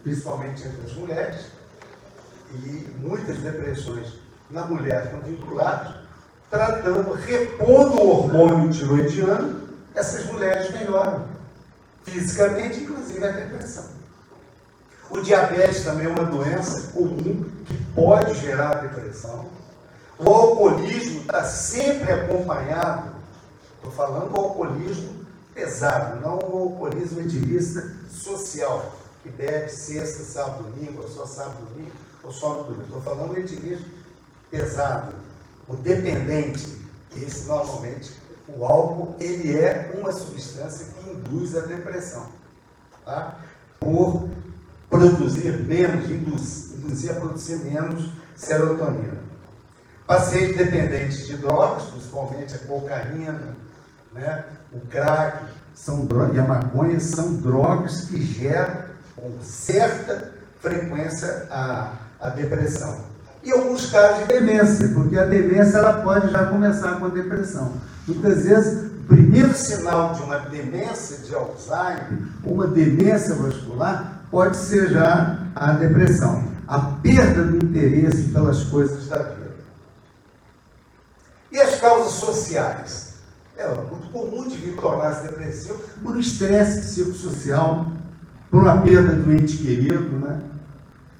[0.03, 1.45] principalmente entre as mulheres,
[2.53, 4.13] e muitas depressões
[4.49, 5.95] na mulher estão vinculadas,
[6.49, 11.25] tratando, repondo o hormônio tiroidiano, essas mulheres melhoram.
[12.03, 13.85] Fisicamente, inclusive a depressão.
[15.09, 19.45] O diabetes também é uma doença comum que pode gerar depressão.
[20.17, 23.11] O alcoolismo está sempre acompanhado,
[23.75, 31.01] estou falando do alcoolismo pesado, não o alcoolismo edilista social, que bebe sexta, sábado, domingo,
[31.01, 31.91] ou só sábado, domingo,
[32.23, 32.81] ou só no.
[32.81, 33.85] Estou falando do edilista
[34.49, 35.13] pesado,
[35.67, 36.77] o dependente,
[37.09, 38.13] que esse normalmente
[38.47, 42.27] o álcool ele é uma substância que induz a depressão,
[43.05, 43.39] tá?
[43.79, 44.29] por
[44.89, 49.17] produzir menos, induz, induzir a produzir menos serotonina.
[50.05, 53.55] Pacientes dependentes de drogas, principalmente a cocaína,
[54.11, 58.83] né, o crack, são drogas, e a maconha são drogas que geram
[59.15, 62.97] com certa frequência a, a depressão.
[63.43, 67.73] E alguns casos de demência, porque a demência ela pode já começar com a depressão.
[68.07, 74.89] Muitas vezes, o primeiro sinal de uma demência de Alzheimer, uma demência vascular, pode ser
[74.89, 79.51] já a depressão, a perda do interesse pelas coisas da vida.
[81.51, 83.13] E as causas sociais?
[83.57, 87.85] É muito comum de vir tornar-se depressivo por estresse psicossocial,
[88.49, 90.41] por uma perda do ente querido, né?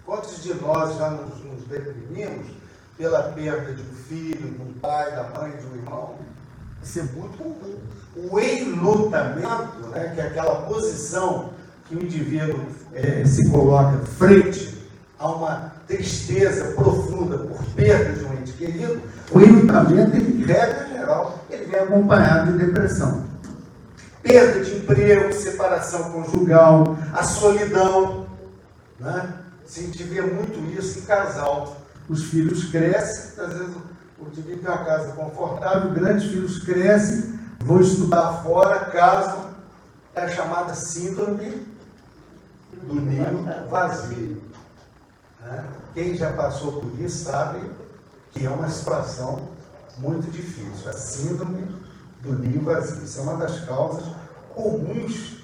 [0.05, 2.47] Quantos de nós já nos, nos deprimimos
[2.97, 6.15] pela perda de um filho, de um pai, da mãe, de um irmão.
[6.81, 7.77] Isso é muito comum.
[8.15, 11.51] O enlutamento, né, que é aquela posição
[11.87, 12.59] que o indivíduo
[12.93, 14.77] é, se coloca frente
[15.17, 21.39] a uma tristeza profunda por perda de um ente querido, o enlutamento, em regra geral,
[21.49, 23.23] ele vem acompanhado de depressão.
[24.21, 28.27] Perda de emprego, separação conjugal, a solidão.
[28.99, 29.33] Né?
[29.65, 31.78] Se vê muito isso em casal.
[32.10, 33.76] Os filhos crescem, às vezes
[34.34, 39.52] indivíduo tem uma casa confortável, grandes filhos crescem, vão estudar fora, casam,
[40.15, 41.67] é a chamada síndrome
[42.84, 44.41] do ninho vazio.
[45.41, 45.65] Né?
[45.93, 47.60] Quem já passou por isso sabe
[48.32, 49.49] que é uma situação
[49.97, 50.89] muito difícil.
[50.89, 51.67] A síndrome
[52.21, 53.04] do ninho vazio.
[53.04, 54.04] Isso é uma das causas
[54.54, 55.43] comuns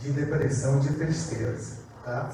[0.00, 1.76] de depressão e de tristeza.
[2.04, 2.30] Tá?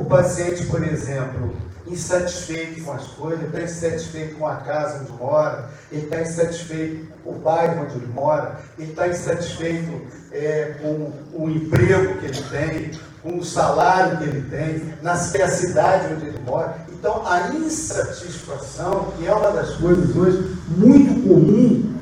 [0.00, 1.54] O paciente, por exemplo,
[1.86, 7.32] insatisfeito com as coisas, está insatisfeito com a casa onde mora, ele está insatisfeito com
[7.32, 10.00] o bairro onde ele mora, ele está insatisfeito
[10.32, 12.90] é, com o emprego que ele tem,
[13.22, 16.76] com o salário que ele tem, na cidade onde ele mora.
[16.88, 21.94] Então, a insatisfação, que é uma das coisas hoje muito comum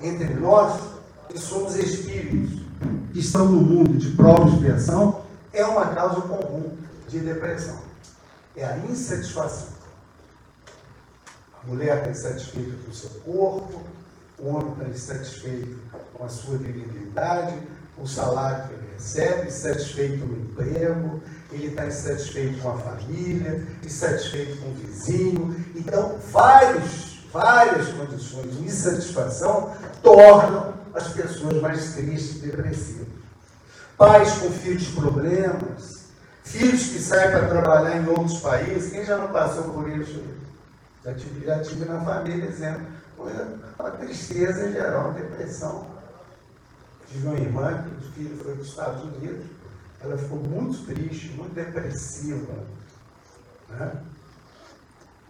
[0.00, 0.80] entre nós,
[1.28, 2.64] que somos espíritos,
[3.12, 5.23] que estão no mundo de prova e expiação,
[5.54, 6.76] é uma causa comum
[7.08, 7.78] de depressão.
[8.56, 9.68] É a insatisfação.
[11.62, 13.82] A mulher está insatisfeita com o seu corpo,
[14.38, 15.78] o homem está insatisfeito
[16.12, 17.56] com a sua dignidade,
[17.96, 24.60] o salário que ele recebe, insatisfeito no emprego, ele está insatisfeito com a família, insatisfeito
[24.60, 25.64] com o vizinho.
[25.76, 33.23] Então, vários, várias condições de insatisfação tornam as pessoas mais tristes depressivas.
[33.96, 36.08] Pais com filhos problemas,
[36.44, 40.22] filhos que saem para trabalhar em outros países, quem já não passou por isso?
[41.04, 42.86] Já tive, já tive na família exemplo.
[43.78, 45.86] Uma tristeza em geral, depressão.
[47.06, 49.46] Tive uma irmã que o filho foi para os Estados Unidos,
[50.00, 52.54] ela ficou muito triste, muito depressiva.
[53.68, 54.02] Né?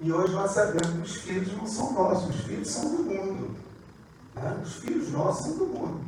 [0.00, 3.56] E hoje nós sabemos que os filhos não são nossos, os filhos são do mundo.
[4.34, 4.60] Né?
[4.62, 6.04] Os filhos nossos são do mundo.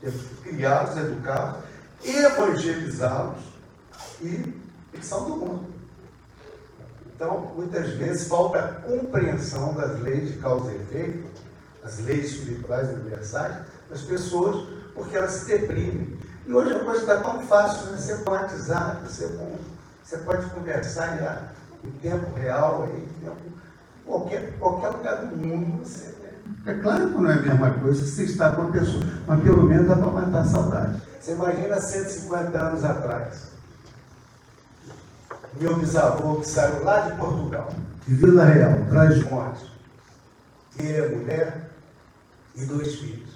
[0.00, 1.64] Temos que criá-los, educá-los,
[2.10, 3.38] evangelizá-los
[4.20, 4.54] e
[5.02, 5.66] são do mundo.
[7.14, 11.26] Então, muitas vezes falta a compreensão das leis de causa e efeito,
[11.82, 13.56] as leis espirituais universais,
[13.88, 16.18] das pessoas, porque elas se deprimem.
[16.46, 17.98] E hoje a coisa está tão fácil, né?
[17.98, 21.52] você pode WhatsApp, você, pode conversar já
[21.84, 26.16] em tempo real, aí, em qualquer, qualquer lugar do mundo você
[26.64, 29.40] é claro que não é a mesma coisa que você está com uma pessoa, mas
[29.40, 31.02] pelo menos dá para matar a saudade.
[31.26, 33.48] Você imagina 150 anos atrás.
[35.60, 37.68] Meu bisavô que saiu lá de Portugal,
[38.06, 39.72] de Vila Real, traz de monte,
[40.78, 41.68] ele, mulher
[42.54, 43.30] e dois filhos.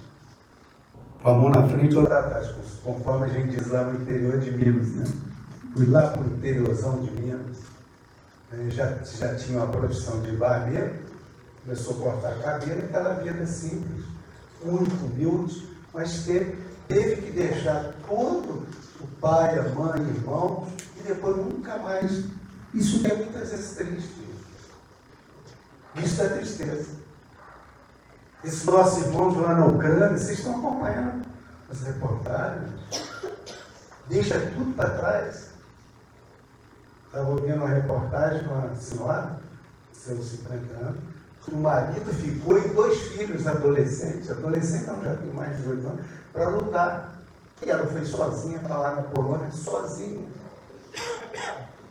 [1.21, 4.51] Com a mão na frente outra atrás, conforme a gente diz lá no interior de
[4.51, 4.87] Minas.
[4.87, 5.05] Né?
[5.75, 7.57] Fui lá para o interiorzão de Minas.
[8.69, 10.95] Já, já tinha uma profissão de barbeiro
[11.65, 14.05] começou a cortar cabelo, aquela vida simples,
[14.63, 16.57] muito humilde, mas teve,
[16.91, 18.67] teve que deixar todo
[18.99, 22.25] o pai, a mãe, irmãos, e depois nunca mais.
[22.73, 24.21] Isso é muitas vezes triste.
[25.95, 27.01] Isso é tristeza.
[28.43, 31.25] Esses nossos irmãos lá na Ucrânia, vocês estão acompanhando
[31.69, 32.71] as reportagens,
[34.09, 35.51] deixa tudo para trás.
[37.05, 39.39] Estava ouvindo uma reportagem com uma senhora,
[39.93, 41.03] seus 50 anos,
[41.49, 46.05] o marido ficou e dois filhos adolescentes, adolescente não, já tem mais de 18 anos,
[46.31, 47.21] para lutar.
[47.63, 50.25] E ela foi sozinha para lá na Polônia, sozinha.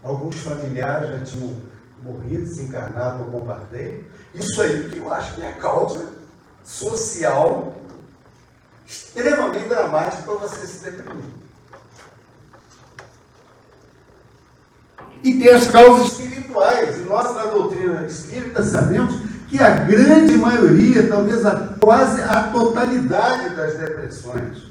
[0.03, 1.57] Alguns familiares já tinham
[2.03, 4.05] morrido, desencarnado no bombardeio.
[4.35, 6.13] Isso aí que eu acho que é causa
[6.65, 7.75] social
[8.87, 11.25] extremamente dramática para você se deprimir.
[15.23, 16.99] E tem as causas espirituais.
[16.99, 23.57] E nós, na doutrina espírita, sabemos que a grande maioria, talvez a, quase a totalidade
[23.57, 24.63] das depressões,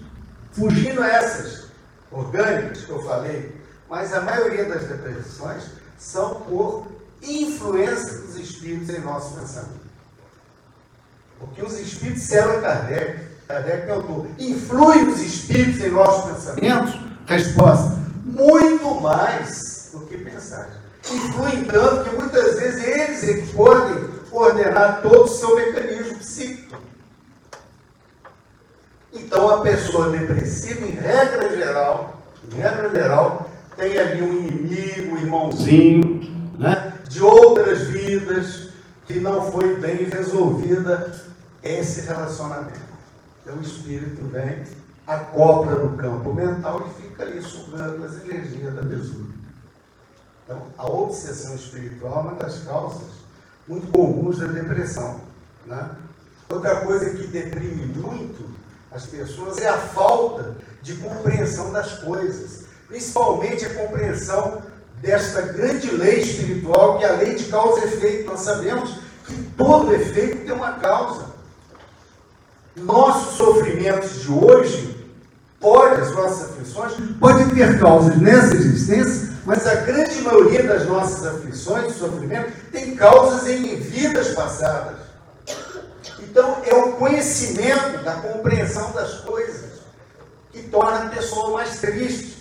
[0.54, 1.66] fugindo essas
[2.10, 5.64] orgânicas que eu falei, mas a maioria das depressões
[5.98, 6.88] são por
[7.22, 9.90] influência dos espíritos em nosso pensamento.
[11.38, 13.20] Porque os espíritos disseram a Kardec,
[13.50, 16.98] Kardec perguntou, influem os espíritos em nossos pensamentos?
[17.26, 20.70] Resposta, muito mais do que pensar.
[21.12, 26.78] Influem tanto que muitas vezes eles é que podem ordenar todo o seu mecanismo psíquico.
[29.12, 35.18] Então a pessoa depressiva, em regra geral, em regra geral, tem ali um inimigo, um
[35.18, 38.70] irmãozinho, né, de outras vidas,
[39.06, 41.12] que não foi bem resolvida
[41.64, 42.80] esse relacionamento.
[43.42, 44.64] Então o espírito vem,
[45.08, 49.26] acopla no campo mental e fica ali sugando as energias da pessoa.
[50.44, 53.20] Então, a obsessão espiritual é uma das causas
[53.70, 55.22] muito comuns da depressão.
[55.68, 55.90] Né?
[56.50, 58.50] Outra coisa que deprime muito
[58.92, 64.64] as pessoas é a falta de compreensão das coisas, principalmente a compreensão
[65.00, 68.32] desta grande lei espiritual, que é a lei de causa e efeito.
[68.32, 71.30] Nós sabemos que todo efeito tem uma causa.
[72.76, 75.06] Nossos sofrimentos de hoje,
[75.60, 81.26] pode, as nossas aflições, podem ter causas nessa existência, mas a grande maioria das nossas
[81.26, 85.00] aflições e sofrimentos tem causas em vidas passadas.
[86.20, 89.80] Então, é o conhecimento da compreensão das coisas
[90.52, 92.38] que torna a pessoa mais triste.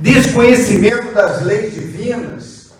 [0.00, 2.70] Desconhecimento das leis divinas.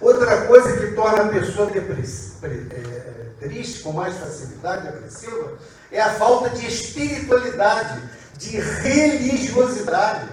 [0.00, 5.58] Outra coisa que torna a pessoa é, triste com mais facilidade, agressiva,
[5.90, 10.28] é a falta de espiritualidade, de religiosidade.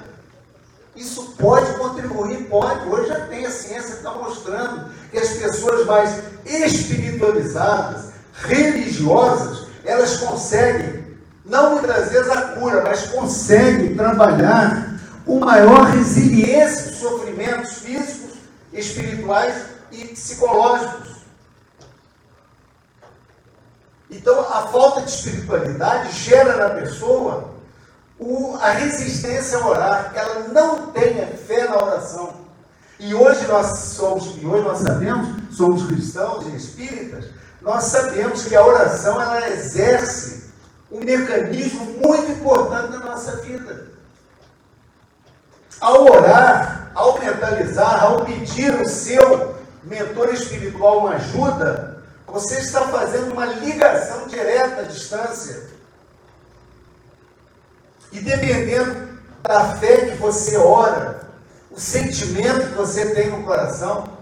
[0.95, 2.87] Isso pode contribuir, pode.
[2.89, 10.17] Hoje já tem a ciência que está mostrando que as pessoas mais espiritualizadas, religiosas, elas
[10.17, 11.05] conseguem,
[11.45, 18.37] não muitas vezes a cura, mas conseguem trabalhar com maior resiliência dos sofrimentos físicos,
[18.73, 19.53] espirituais
[19.91, 21.17] e psicológicos.
[24.09, 27.56] Então, a falta de espiritualidade gera na pessoa
[28.19, 32.33] o, a resistência a orar, ela não tem fé na oração.
[32.99, 37.25] E hoje nós somos, e hoje nós sabemos, somos cristãos e espíritas,
[37.61, 40.51] nós sabemos que a oração ela exerce
[40.91, 43.87] um mecanismo muito importante na nossa vida.
[45.79, 53.31] Ao orar, ao mentalizar, ao pedir o seu mentor espiritual uma ajuda, você está fazendo
[53.31, 55.76] uma ligação direta à distância
[58.11, 59.07] e dependendo
[59.43, 61.21] da fé que você ora,
[61.71, 64.17] o sentimento que você tem no coração,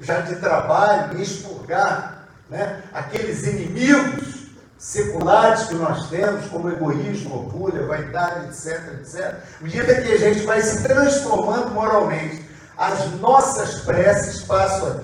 [0.00, 4.38] já de trabalho, expurgar né, aqueles inimigos
[4.78, 9.34] seculares que nós temos, como egoísmo, orgulho, vaidade, etc, etc.
[9.60, 15.00] Medida que a gente vai se transformando moralmente, as nossas preces passam a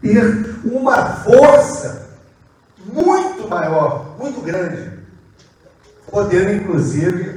[0.00, 2.06] ter uma força
[2.84, 4.92] muito maior, muito grande,
[6.08, 7.35] podendo inclusive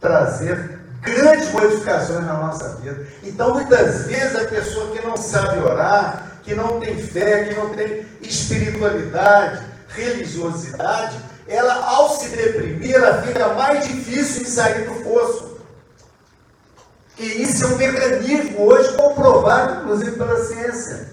[0.00, 3.06] trazer grandes modificações na nossa vida.
[3.22, 7.70] Então, muitas vezes, a pessoa que não sabe orar, que não tem fé, que não
[7.70, 15.58] tem espiritualidade, religiosidade, ela, ao se deprimir, ela fica mais difícil de sair do fosso.
[17.18, 21.08] E isso é um mecanismo hoje comprovado, inclusive pela ciência,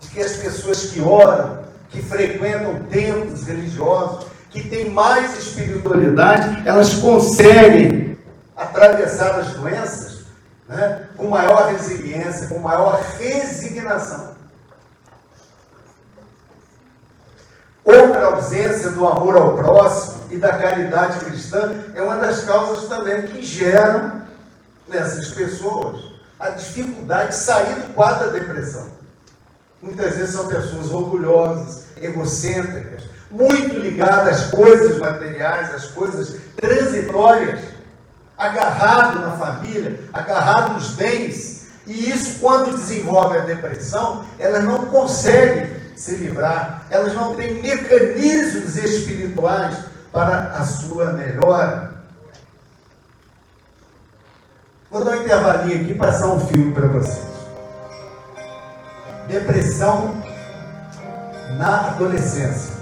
[0.00, 6.94] de que as pessoas que oram, que frequentam templos religiosos, que têm mais espiritualidade, elas
[6.94, 8.18] conseguem
[8.54, 10.26] atravessar as doenças
[10.68, 14.32] né, com maior resiliência, com maior resignação.
[17.82, 23.22] Outra ausência do amor ao próximo e da caridade cristã é uma das causas também
[23.22, 24.22] que geram
[24.86, 28.86] nessas pessoas a dificuldade de sair do quadro da depressão.
[29.80, 33.02] Muitas vezes são pessoas orgulhosas, egocêntricas,
[33.32, 37.60] muito ligado às coisas materiais, às coisas transitórias,
[38.36, 41.66] agarrado na família, agarrado nos bens.
[41.86, 48.76] E isso, quando desenvolve a depressão, elas não conseguem se livrar, elas não têm mecanismos
[48.76, 49.76] espirituais
[50.12, 51.92] para a sua melhora.
[54.90, 57.32] Vou dar um intervalinho aqui e passar um filme para vocês.
[59.26, 60.14] Depressão
[61.56, 62.81] na adolescência.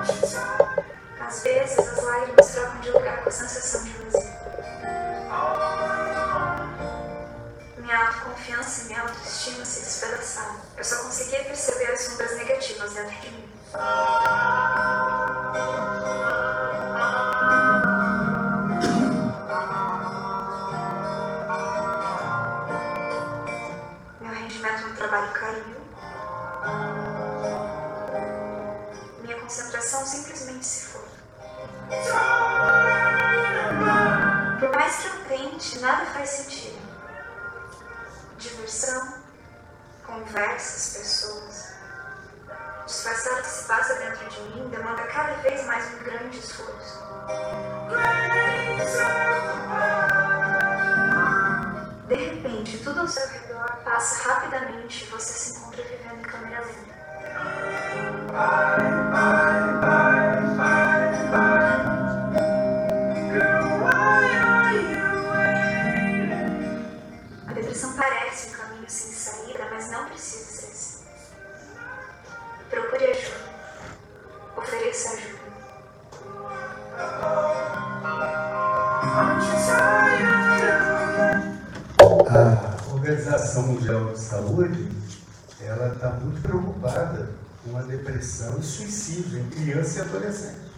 [0.00, 0.34] rochas.
[1.20, 4.30] Às vezes as lágrimas trocam de lugar com a sensação de vazio.
[7.78, 10.56] Minha autoconfiança e minha autoestima se despedaçaram.
[10.76, 13.48] Eu só conseguia perceber as sombras negativas dentro de mim.
[40.32, 40.89] Christ.
[89.90, 90.70] Criança e adolescente.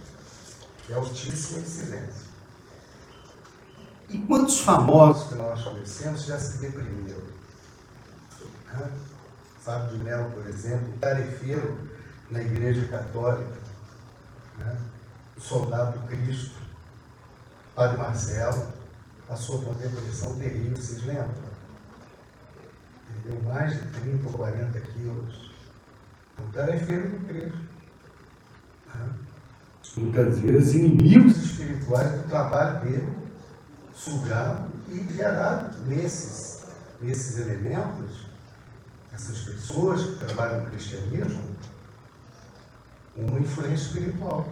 [0.88, 2.32] É altíssima incidência.
[4.08, 7.22] E quantos famosos que nós conhecemos já se deprimiram?
[8.74, 8.90] Hã?
[9.60, 11.78] Fábio de Mello, por exemplo, tarefeiro
[12.30, 13.58] na Igreja Católica,
[14.58, 14.76] né?
[15.36, 16.56] o soldado do Cristo,
[17.74, 18.72] Padre Marcelo,
[19.28, 21.52] passou por uma depressão terrível, vocês lembram?
[23.22, 25.52] Perdeu mais de 30 ou 40 quilos.
[26.40, 27.71] Um tarefeiro do Cristo.
[29.97, 33.12] Muitas vezes inimigos espirituais do trabalho dele
[33.95, 36.62] sugaram e geraram nesses,
[37.01, 38.26] nesses elementos,
[39.12, 41.43] essas pessoas que trabalham no cristianismo,
[43.16, 44.49] uma influência espiritual.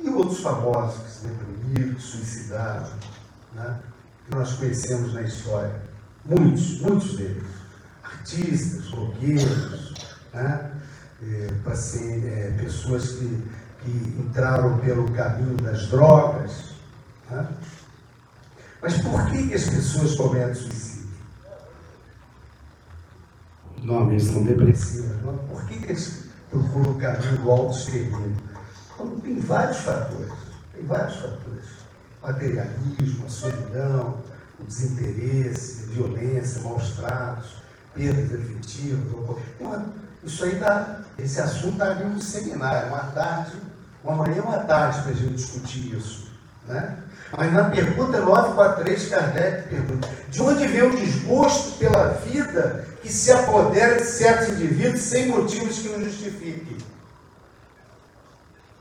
[0.00, 2.88] E outros famosos que se deprimiram, que suicidaram,
[3.52, 3.80] né?
[4.24, 5.82] que nós conhecemos na história.
[6.24, 7.44] Muitos, muitos deles.
[8.02, 9.94] Artistas, blogueiros,
[10.32, 10.67] né?
[11.22, 13.42] É, paci- é, pessoas que,
[13.82, 13.90] que
[14.20, 16.74] entraram pelo caminho das drogas.
[17.30, 17.48] né?
[18.80, 21.08] Mas por que, as pessoas cometem suicídio?
[23.82, 25.16] Normalmente são depressivas.
[25.50, 28.36] Por que, eles procuram o caminho do auto-extermínio?
[28.94, 30.32] Então, tem vários fatores.
[30.74, 31.64] Tem vários fatores.
[32.22, 34.22] Materialismo, a solidão,
[34.60, 37.56] o desinteresse, violência, maus tratos,
[37.94, 39.12] perdas afetivas.
[39.12, 41.00] ou- Uma- Isso aí dá.
[41.18, 43.52] Esse assunto daria um seminário, uma tarde,
[44.04, 46.28] uma manhã, uma tarde para a gente discutir isso.
[46.66, 46.96] Né?
[47.36, 53.32] Mas na pergunta 943, Kardec pergunta: de onde vem o desgosto pela vida que se
[53.32, 56.76] apodera de certos indivíduos sem motivos que não justifiquem?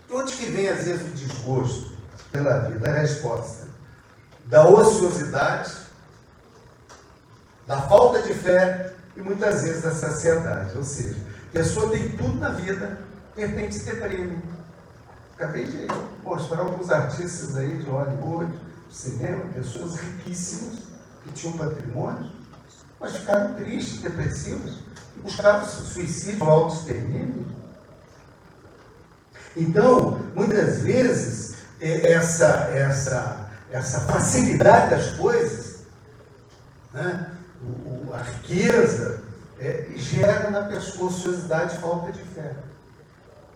[0.08, 1.92] De onde que vem, às vezes, o desgosto
[2.32, 2.90] pela vida?
[2.90, 3.68] A resposta:
[4.46, 5.74] da ociosidade,
[7.66, 10.78] da falta de fé e muitas vezes da saciedade.
[10.78, 11.18] Ou seja,
[11.58, 12.99] pessoa tem tudo na vida,
[13.36, 14.38] de repente se deprime.
[15.36, 15.88] Acabei de
[16.24, 18.51] mostrar alguns artistas aí de Hollywood,
[18.91, 20.80] cinema, pessoas riquíssimas
[21.24, 22.32] que tinham patrimônio,
[22.99, 24.84] mas ficaram tristes, depressivos,
[25.16, 27.45] e buscaram suicídio, auto-extermínio.
[29.55, 35.78] Então, muitas vezes, eh, essa, essa, essa facilidade das coisas,
[36.93, 37.32] né,
[38.14, 39.26] a riqueza,
[39.60, 42.53] eh, gera na pessoa ociosidade falta de fé.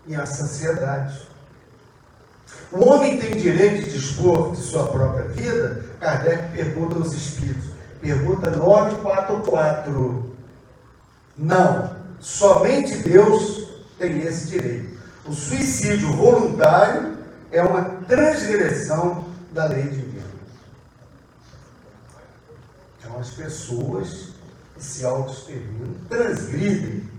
[0.08, 1.28] E a saciedade.
[2.72, 5.86] O homem tem direito de dispor de sua própria vida?
[6.00, 7.70] Kardec pergunta aos espíritos.
[8.02, 10.36] Pergunta 944.
[11.38, 11.96] Não.
[12.20, 15.00] Somente Deus tem esse direito.
[15.26, 17.18] O suicídio voluntário
[17.52, 20.26] é uma transgressão da lei divina.
[22.98, 24.31] Então as pessoas
[24.82, 27.10] se auto-exterminam transgridem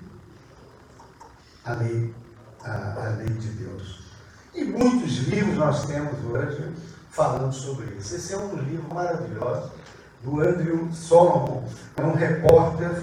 [1.64, 2.14] a lei,
[2.64, 4.02] a, a lei de Deus.
[4.54, 6.72] E muitos livros nós temos hoje
[7.10, 8.16] falando sobre isso.
[8.16, 9.70] Esse é um livro maravilhoso
[10.22, 11.64] do Andrew Solomon,
[11.96, 13.02] é um repórter,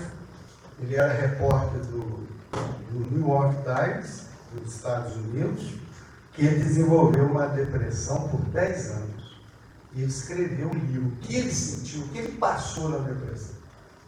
[0.79, 2.27] ele era repórter do,
[2.91, 5.73] do New York Times, dos Estados Unidos,
[6.33, 9.39] que desenvolveu uma depressão por 10 anos.
[9.93, 11.07] E escreveu um livro.
[11.07, 13.58] O que ele sentiu, o que ele passou na depressão.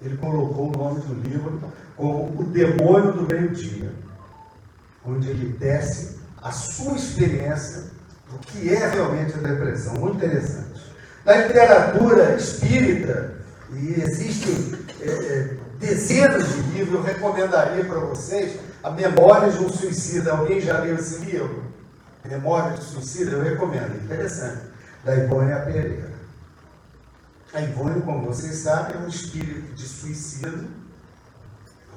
[0.01, 1.61] Ele colocou o nome do livro
[1.95, 3.91] como O Demônio do Meio-Dia,
[5.05, 7.91] onde ele desce a sua experiência
[8.33, 9.93] o que é realmente a depressão.
[9.95, 10.81] Muito interessante.
[11.25, 13.35] Na literatura espírita,
[13.71, 19.69] e existem é, é, dezenas de livros, eu recomendaria para vocês a Memórias de um
[19.69, 20.31] Suicida.
[20.31, 21.63] Alguém já leu esse livro?
[22.25, 23.31] Memórias de Suicida?
[23.31, 24.71] Eu recomendo, interessante.
[25.03, 26.10] Da Ivone Pereira.
[27.53, 30.69] A Ivone, como vocês sabem, é um espírito de suicídio.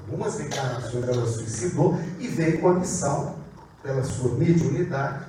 [0.00, 3.36] Algumas encarnações ela suicidou e veio com a missão,
[3.80, 5.26] pela sua mediunidade,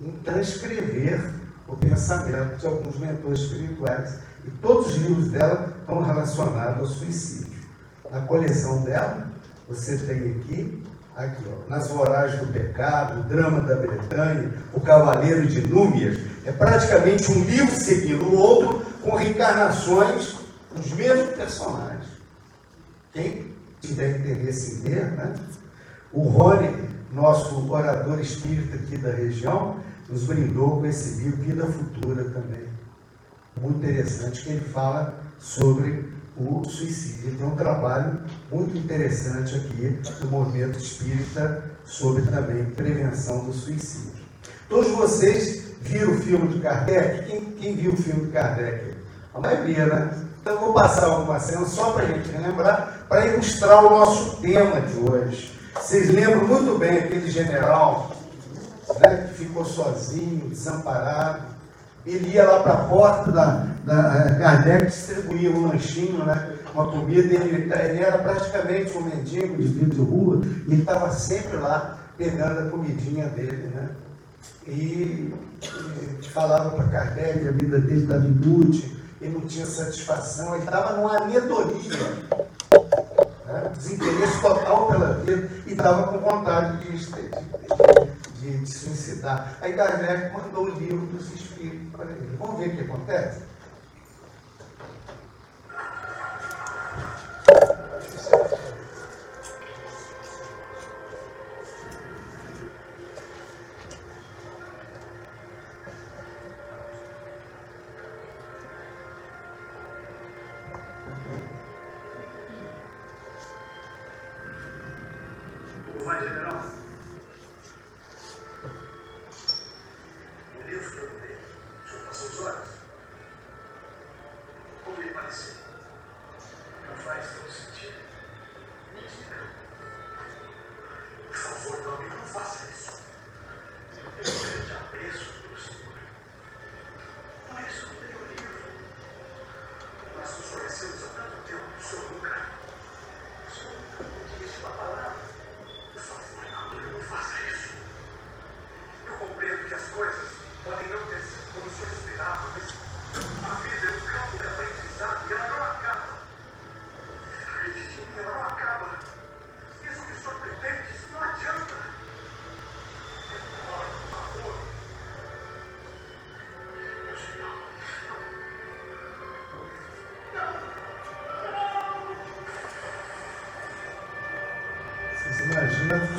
[0.00, 1.34] em transcrever
[1.66, 4.14] o pensamento de alguns mentores espirituais.
[4.46, 7.58] E todos os livros dela estão relacionados ao suicídio.
[8.10, 9.28] Na coleção dela,
[9.68, 10.82] você tem aqui,
[11.14, 16.18] aqui ó, Nas Voragens do Pecado, O Drama da Bretanha, O Cavaleiro de Númias.
[16.46, 20.36] É praticamente um livro seguindo o outro, com reencarnações
[20.74, 22.06] dos mesmos personagens.
[23.12, 25.34] Quem tiver interesse em ver, né?
[26.12, 29.76] O Rony, nosso orador espírita aqui da região,
[30.08, 32.66] nos brindou com esse livro Vida Futura também.
[33.60, 37.36] Muito interessante, que ele fala sobre o suicídio.
[37.36, 38.20] Tem um trabalho
[38.50, 44.22] muito interessante aqui do movimento espírita sobre também prevenção do suicídio.
[44.68, 47.26] Todos vocês viram o filme de Kardec?
[47.26, 48.94] Quem, quem viu o filme de Kardec?
[49.34, 50.10] A maioria, né?
[50.40, 54.36] Então eu vou passar alguma cena só para a gente lembrar, para ilustrar o nosso
[54.40, 55.52] tema de hoje.
[55.74, 58.10] Vocês lembram muito bem aquele general
[59.00, 61.42] né, que ficou sozinho, desamparado.
[62.06, 66.90] Ele ia lá para a porta da, da eh, Kardec, distribuía um lanchinho, né, uma
[66.90, 71.58] comida, ele, ele era praticamente um mendigo de vida de rua, e ele estava sempre
[71.58, 73.70] lá pegando a comidinha dele.
[73.74, 73.88] Né?
[74.66, 75.34] E,
[76.20, 80.96] e falava para Kardec, a vida dele estava inútil, ele não tinha satisfação, ele estava
[80.96, 81.98] numa anedonia,
[83.46, 83.72] né?
[83.74, 87.30] desinteresse total pela vida, e estava com vontade de, de,
[88.40, 89.56] de, de suicidar.
[89.60, 92.36] Aí Kardec mandou o livro dos espíritos para ele.
[92.38, 93.40] Vamos ver o que acontece?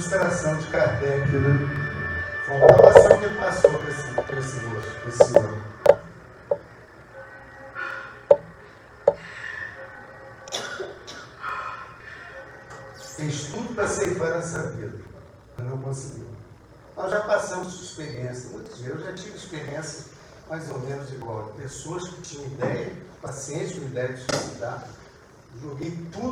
[0.09, 1.69] Frustração de Kardec, né?
[2.47, 5.61] Faltava só o que ele passou para esse, para esse para esse homem.
[13.15, 14.97] Fez tudo para ceifar essa vida,
[15.57, 16.27] mas não conseguiu.
[16.97, 20.05] Nós já passamos por experiência, muitas vezes eu já tive experiência
[20.49, 21.53] mais ou menos igual.
[21.55, 24.87] Pessoas que tinham ideia, pacientes com ideia de suicidar,
[25.61, 26.28] joguei tudo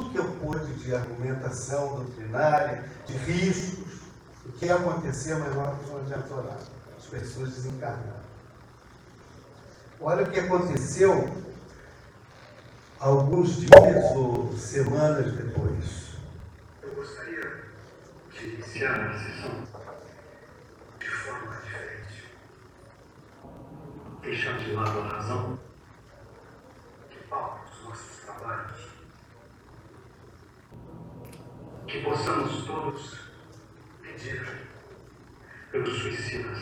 [0.87, 3.99] de argumentação doutrinária, de riscos,
[4.45, 6.63] o que ia acontecer, mas não adiantou nada.
[6.97, 8.27] As pessoas desencarnaram.
[9.99, 11.29] Olha o que aconteceu
[12.99, 16.17] alguns dias ou semanas depois.
[16.81, 17.63] eu gostaria
[18.31, 19.63] de iniciar a sessão
[20.99, 22.31] de forma diferente.
[24.21, 25.59] Deixar de lado a razão
[27.09, 28.87] que pauta os nossos trabalhos.
[31.87, 33.17] Que possamos todos
[34.01, 34.67] pedir
[35.71, 36.59] pelos suicidas.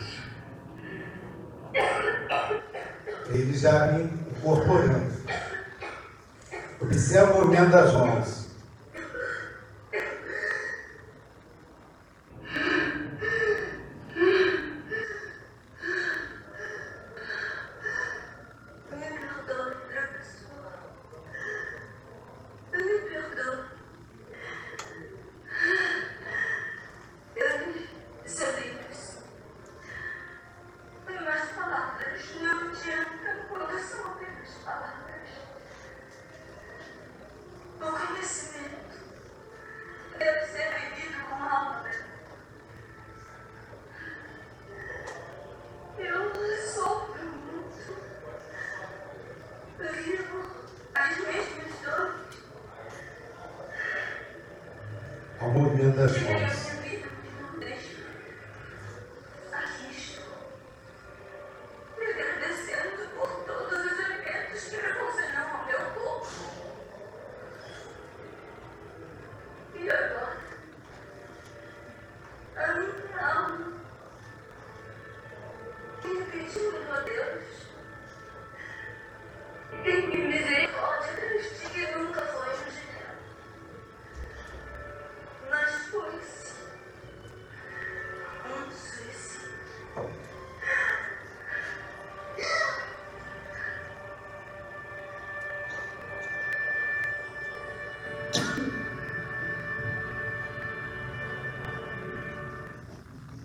[3.28, 5.16] Ele já me incorporando.
[6.80, 8.35] Observa o movimento das mãos.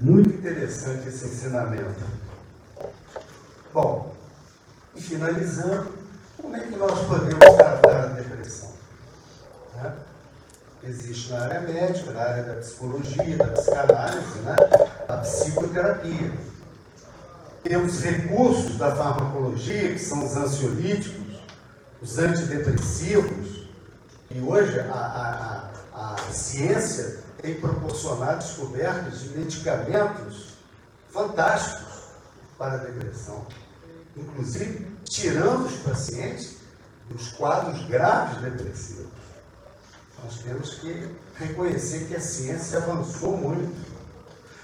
[0.01, 2.03] Muito interessante esse ensinamento.
[3.71, 4.15] Bom,
[4.95, 5.91] e finalizando,
[6.41, 8.71] como é que nós podemos tratar a depressão?
[9.75, 9.93] Né?
[10.85, 14.55] Existe na área médica, na área da psicologia, da psicanálise, né?
[15.07, 16.33] a psicoterapia.
[17.63, 21.37] Temos recursos da farmacologia, que são os ansiolíticos,
[22.01, 23.67] os antidepressivos,
[24.31, 30.53] e hoje a, a, a, a ciência tem proporcionado descobertas de medicamentos
[31.09, 32.03] fantásticos
[32.57, 33.45] para a depressão.
[34.15, 36.57] Inclusive, tirando os pacientes
[37.09, 39.11] dos quadros graves depressivos.
[40.23, 43.91] Nós temos que reconhecer que a ciência avançou muito.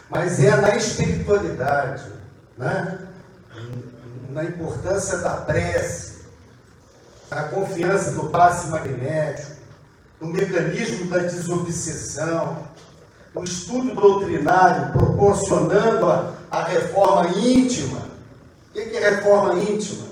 [0.10, 2.12] Mas é na espiritualidade,
[2.58, 3.08] né?
[4.30, 6.22] na importância da prece,
[7.30, 9.57] na confiança do passe magnético,
[10.20, 12.68] no mecanismo da desobsessão,
[13.36, 18.00] o estudo doutrinário proporcionando a, a reforma íntima.
[18.70, 20.08] O que é reforma íntima?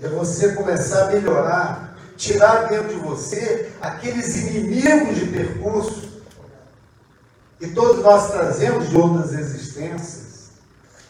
[0.00, 6.08] É você começar a melhorar, tirar dentro de você aqueles inimigos de percurso
[7.58, 10.52] que todos nós trazemos de outras existências,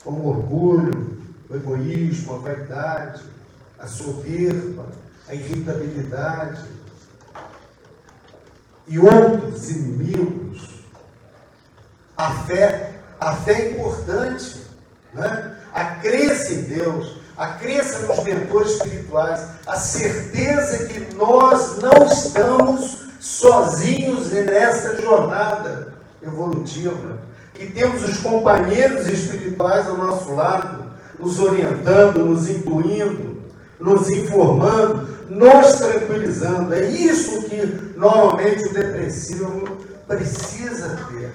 [0.02, 3.22] como o orgulho, o egoísmo, a vaidade,
[3.78, 4.86] a soberba,
[5.28, 6.64] a irritabilidade
[8.88, 10.68] e outros inimigos.
[12.16, 14.62] A fé, a fé é importante,
[15.14, 15.56] né?
[15.72, 23.08] a crença em Deus, a crença nos mentores espirituais, a certeza que nós não estamos
[23.20, 27.18] sozinhos nessa jornada evolutiva,
[27.54, 33.37] que temos os companheiros espirituais ao nosso lado, nos orientando, nos incluindo,
[33.80, 36.74] nos informando, nos tranquilizando.
[36.74, 37.66] É isso que
[37.96, 39.76] normalmente o depressivo
[40.06, 41.32] precisa ter.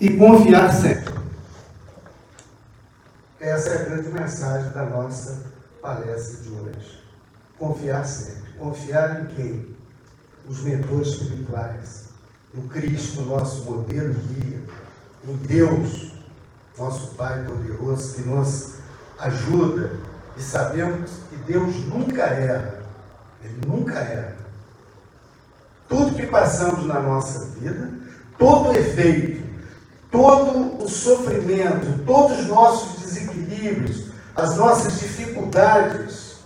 [0.00, 1.14] E confiar sempre.
[3.38, 5.42] Essa é a grande mensagem da nossa
[5.82, 7.02] palestra de hoje.
[7.58, 8.52] Confiar sempre.
[8.58, 9.76] Confiar em quem?
[10.48, 12.08] Os mentores espirituais.
[12.52, 14.60] No Cristo, nosso modelo guia.
[15.26, 16.12] Em Deus,
[16.78, 18.79] nosso Pai poderoso, que nos
[19.20, 19.92] ajuda.
[20.36, 22.80] E sabemos que Deus nunca erra.
[23.42, 24.36] Ele nunca erra.
[25.88, 27.90] Tudo que passamos na nossa vida,
[28.38, 29.42] todo efeito,
[30.10, 34.06] todo o sofrimento, todos os nossos desequilíbrios,
[34.36, 36.36] as nossas dificuldades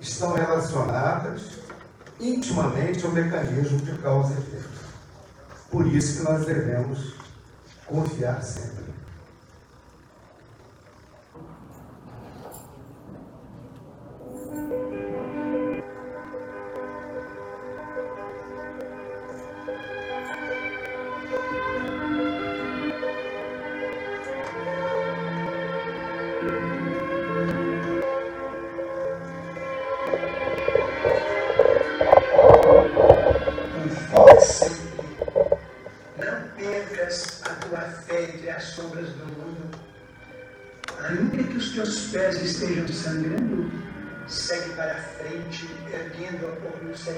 [0.00, 1.42] estão relacionadas
[2.18, 4.68] intimamente ao mecanismo de causa e efeito.
[5.70, 7.14] Por isso que nós devemos
[7.86, 8.91] confiar sempre.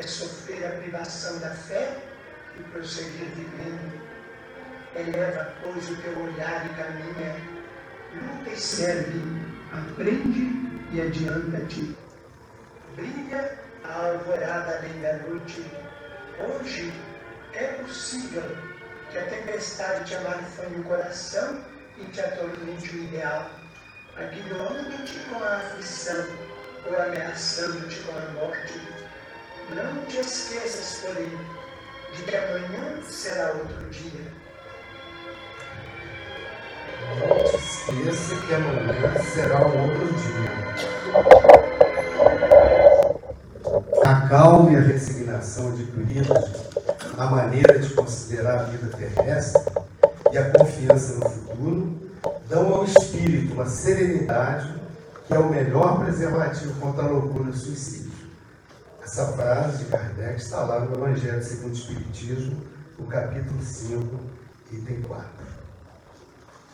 [0.00, 1.94] é sofrer a privação da fé
[2.58, 4.00] e prosseguir vivendo.
[4.96, 7.36] Eleva, pois, o teu olhar e caminha,
[8.14, 9.20] luta e serve,
[9.70, 11.96] aprende e adianta-te.
[12.96, 15.64] Brilha a alvorada além da noite.
[16.38, 16.92] Hoje
[17.52, 18.44] É possível
[19.10, 21.60] que a tempestade te amarfane o coração
[21.98, 23.50] e te atormente o ideal,
[24.16, 26.24] aguilhando-te com a aflição
[26.86, 28.89] ou ameaçando-te com a morte.
[29.74, 31.30] Não te esqueças, porém,
[32.14, 34.32] de que amanhã será outro dia.
[37.18, 40.50] Não te esqueça que amanhã será outro dia.
[44.04, 46.70] A calma e a resignação adquiridas
[47.20, 49.62] a maneira de considerar a vida terrestre
[50.32, 51.98] e a confiança no futuro
[52.48, 54.74] dão ao espírito uma serenidade
[55.26, 58.09] que é o melhor preservativo contra a loucura e o suicídio.
[59.10, 62.62] Essa frase de Kardec está lá no Evangelho segundo o Espiritismo,
[62.96, 64.20] no capítulo 5,
[64.70, 65.26] item 4.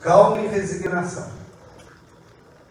[0.02, 1.30] Calma e resignação.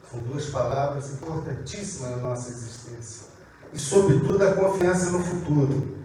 [0.07, 3.25] São duas palavras importantíssimas na nossa existência.
[3.73, 5.97] E, sobretudo, a confiança no futuro.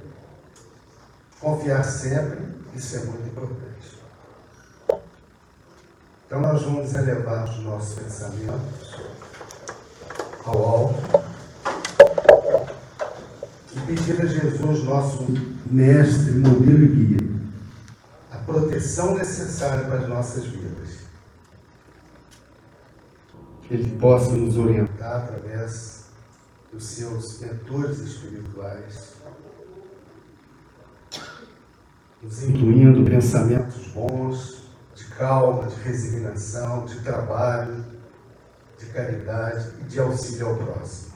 [1.39, 2.41] Confiar sempre,
[2.75, 4.01] isso é muito importante.
[6.27, 8.97] Então, nós vamos elevar os nossos pensamentos
[10.47, 11.20] ao alto
[13.77, 15.27] e pedir a Jesus, nosso
[15.67, 17.31] mestre, modelo e guia,
[18.33, 21.01] a proteção necessária para as nossas vidas.
[23.63, 26.05] Que Ele possa nos orientar através
[26.73, 29.21] dos seus mentores espirituais
[32.23, 34.61] nos incluindo pensamentos bons,
[34.95, 37.85] de calma, de resignação, de trabalho,
[38.79, 41.10] de caridade e de auxílio ao próximo.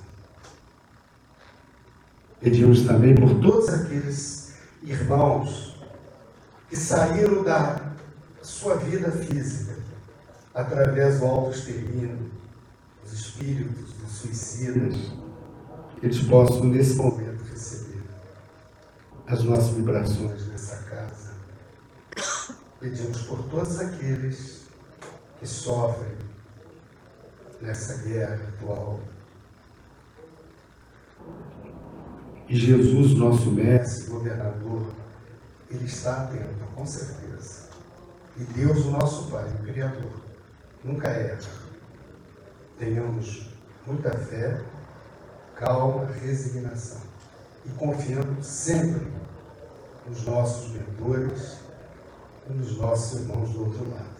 [2.44, 5.76] Pedimos também por todos aqueles irmãos
[6.68, 7.94] que saíram da
[8.42, 9.78] sua vida física
[10.52, 12.30] através do autoextermínio,
[13.02, 14.94] dos espíritos, dos suicidas,
[15.98, 18.02] que eles possam nesse momento receber
[19.26, 21.32] as nossas vibrações nessa casa.
[22.78, 24.66] Pedimos por todos aqueles
[25.40, 26.12] que sofrem
[27.62, 29.00] nessa guerra atual.
[32.48, 34.92] E Jesus, nosso mestre, governador,
[35.70, 37.68] ele está atento, com certeza.
[38.36, 40.12] E Deus, o nosso Pai, o Criador,
[40.82, 41.38] nunca erra.
[42.78, 43.48] Tenhamos
[43.86, 44.60] muita fé,
[45.56, 47.00] calma, resignação
[47.64, 49.06] e confiando sempre
[50.06, 51.58] nos nossos mentores
[52.48, 54.14] e nos nossos irmãos do outro lado.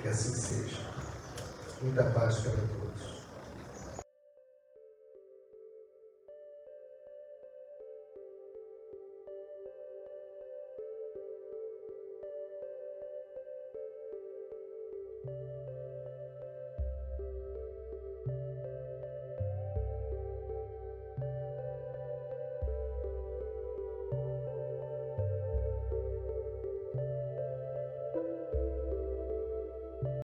[0.00, 0.80] Que assim seja.
[1.82, 2.83] Muita paz para todos.